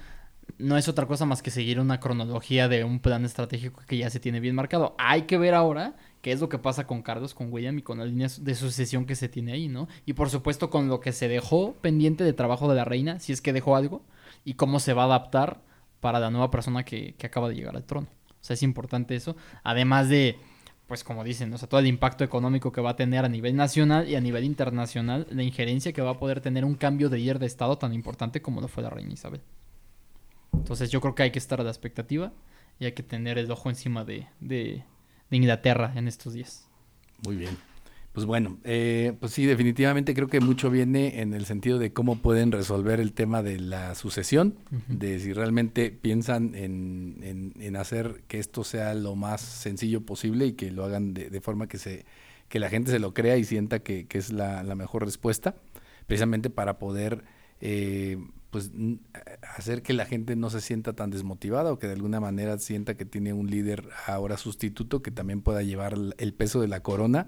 [0.59, 4.09] no es otra cosa más que seguir una cronología de un plan estratégico que ya
[4.11, 4.95] se tiene bien marcado.
[4.99, 7.99] Hay que ver ahora qué es lo que pasa con Carlos, con William y con
[7.99, 9.89] la línea de sucesión que se tiene ahí, ¿no?
[10.07, 13.33] Y por supuesto con lo que se dejó pendiente de trabajo de la reina, si
[13.33, 14.03] es que dejó algo,
[14.45, 15.61] y cómo se va a adaptar
[16.01, 18.09] para la nueva persona que, que acaba de llegar al trono.
[18.29, 19.37] O sea, es importante eso.
[19.63, 20.39] Además de,
[20.87, 23.55] pues como dicen, o sea, todo el impacto económico que va a tener a nivel
[23.57, 27.19] nacional y a nivel internacional, la injerencia que va a poder tener un cambio de
[27.19, 29.43] líder de Estado tan importante como lo fue la reina Isabel.
[30.55, 32.33] Entonces yo creo que hay que estar a la expectativa
[32.79, 34.85] y hay que tener el ojo encima de, de,
[35.31, 36.69] de Inglaterra en estos días.
[37.25, 37.57] Muy bien.
[38.13, 42.17] Pues bueno, eh, pues sí, definitivamente creo que mucho viene en el sentido de cómo
[42.17, 44.57] pueden resolver el tema de la sucesión,
[44.89, 50.47] de si realmente piensan en, en- en hacer que esto sea lo más sencillo posible
[50.47, 52.07] y que lo hagan de, de forma que se
[52.49, 55.55] que la gente se lo crea y sienta que, que es la, la mejor respuesta,
[56.07, 57.23] precisamente para poder
[57.61, 58.17] eh,
[58.51, 58.71] pues
[59.57, 62.95] hacer que la gente no se sienta tan desmotivada o que de alguna manera sienta
[62.97, 67.27] que tiene un líder ahora sustituto que también pueda llevar el peso de la corona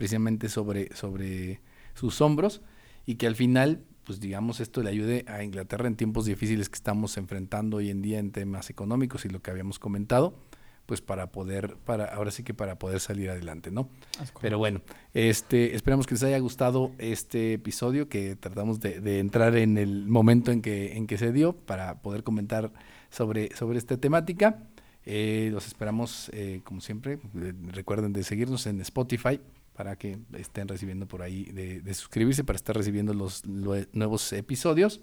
[0.00, 1.60] precisamente sobre, sobre
[1.92, 2.62] sus hombros
[3.04, 6.76] y que al final, pues digamos, esto le ayude a Inglaterra en tiempos difíciles que
[6.76, 10.38] estamos enfrentando hoy en día en temas económicos y lo que habíamos comentado,
[10.86, 13.88] pues para poder, para, ahora sí que para poder salir adelante, ¿no?
[13.88, 14.38] Correcto.
[14.40, 14.80] Pero bueno,
[15.12, 20.08] este, esperamos que les haya gustado este episodio, que tratamos de, de entrar en el
[20.08, 22.72] momento en que, en que se dio para poder comentar
[23.10, 24.62] sobre, sobre esta temática.
[25.04, 29.40] Eh, los esperamos, eh, como siempre, eh, recuerden de seguirnos en Spotify
[29.80, 35.00] para que estén recibiendo por ahí, de, de suscribirse para estar recibiendo los nuevos episodios.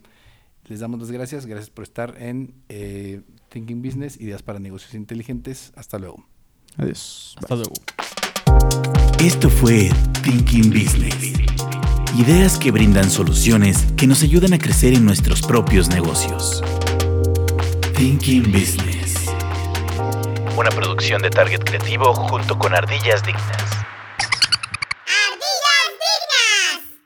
[0.66, 5.74] Les damos las gracias, gracias por estar en eh, Thinking Business, Ideas para Negocios Inteligentes.
[5.76, 6.28] Hasta luego.
[6.76, 7.36] Adiós.
[7.40, 7.74] Hasta luego.
[9.20, 9.90] Esto fue
[10.22, 11.16] Thinking Business.
[12.16, 16.62] Ideas que brindan soluciones que nos ayudan a crecer en nuestros propios negocios.
[17.96, 19.26] Thinking Business.
[20.56, 23.77] Una producción de Target Creativo junto con Ardillas Dignas.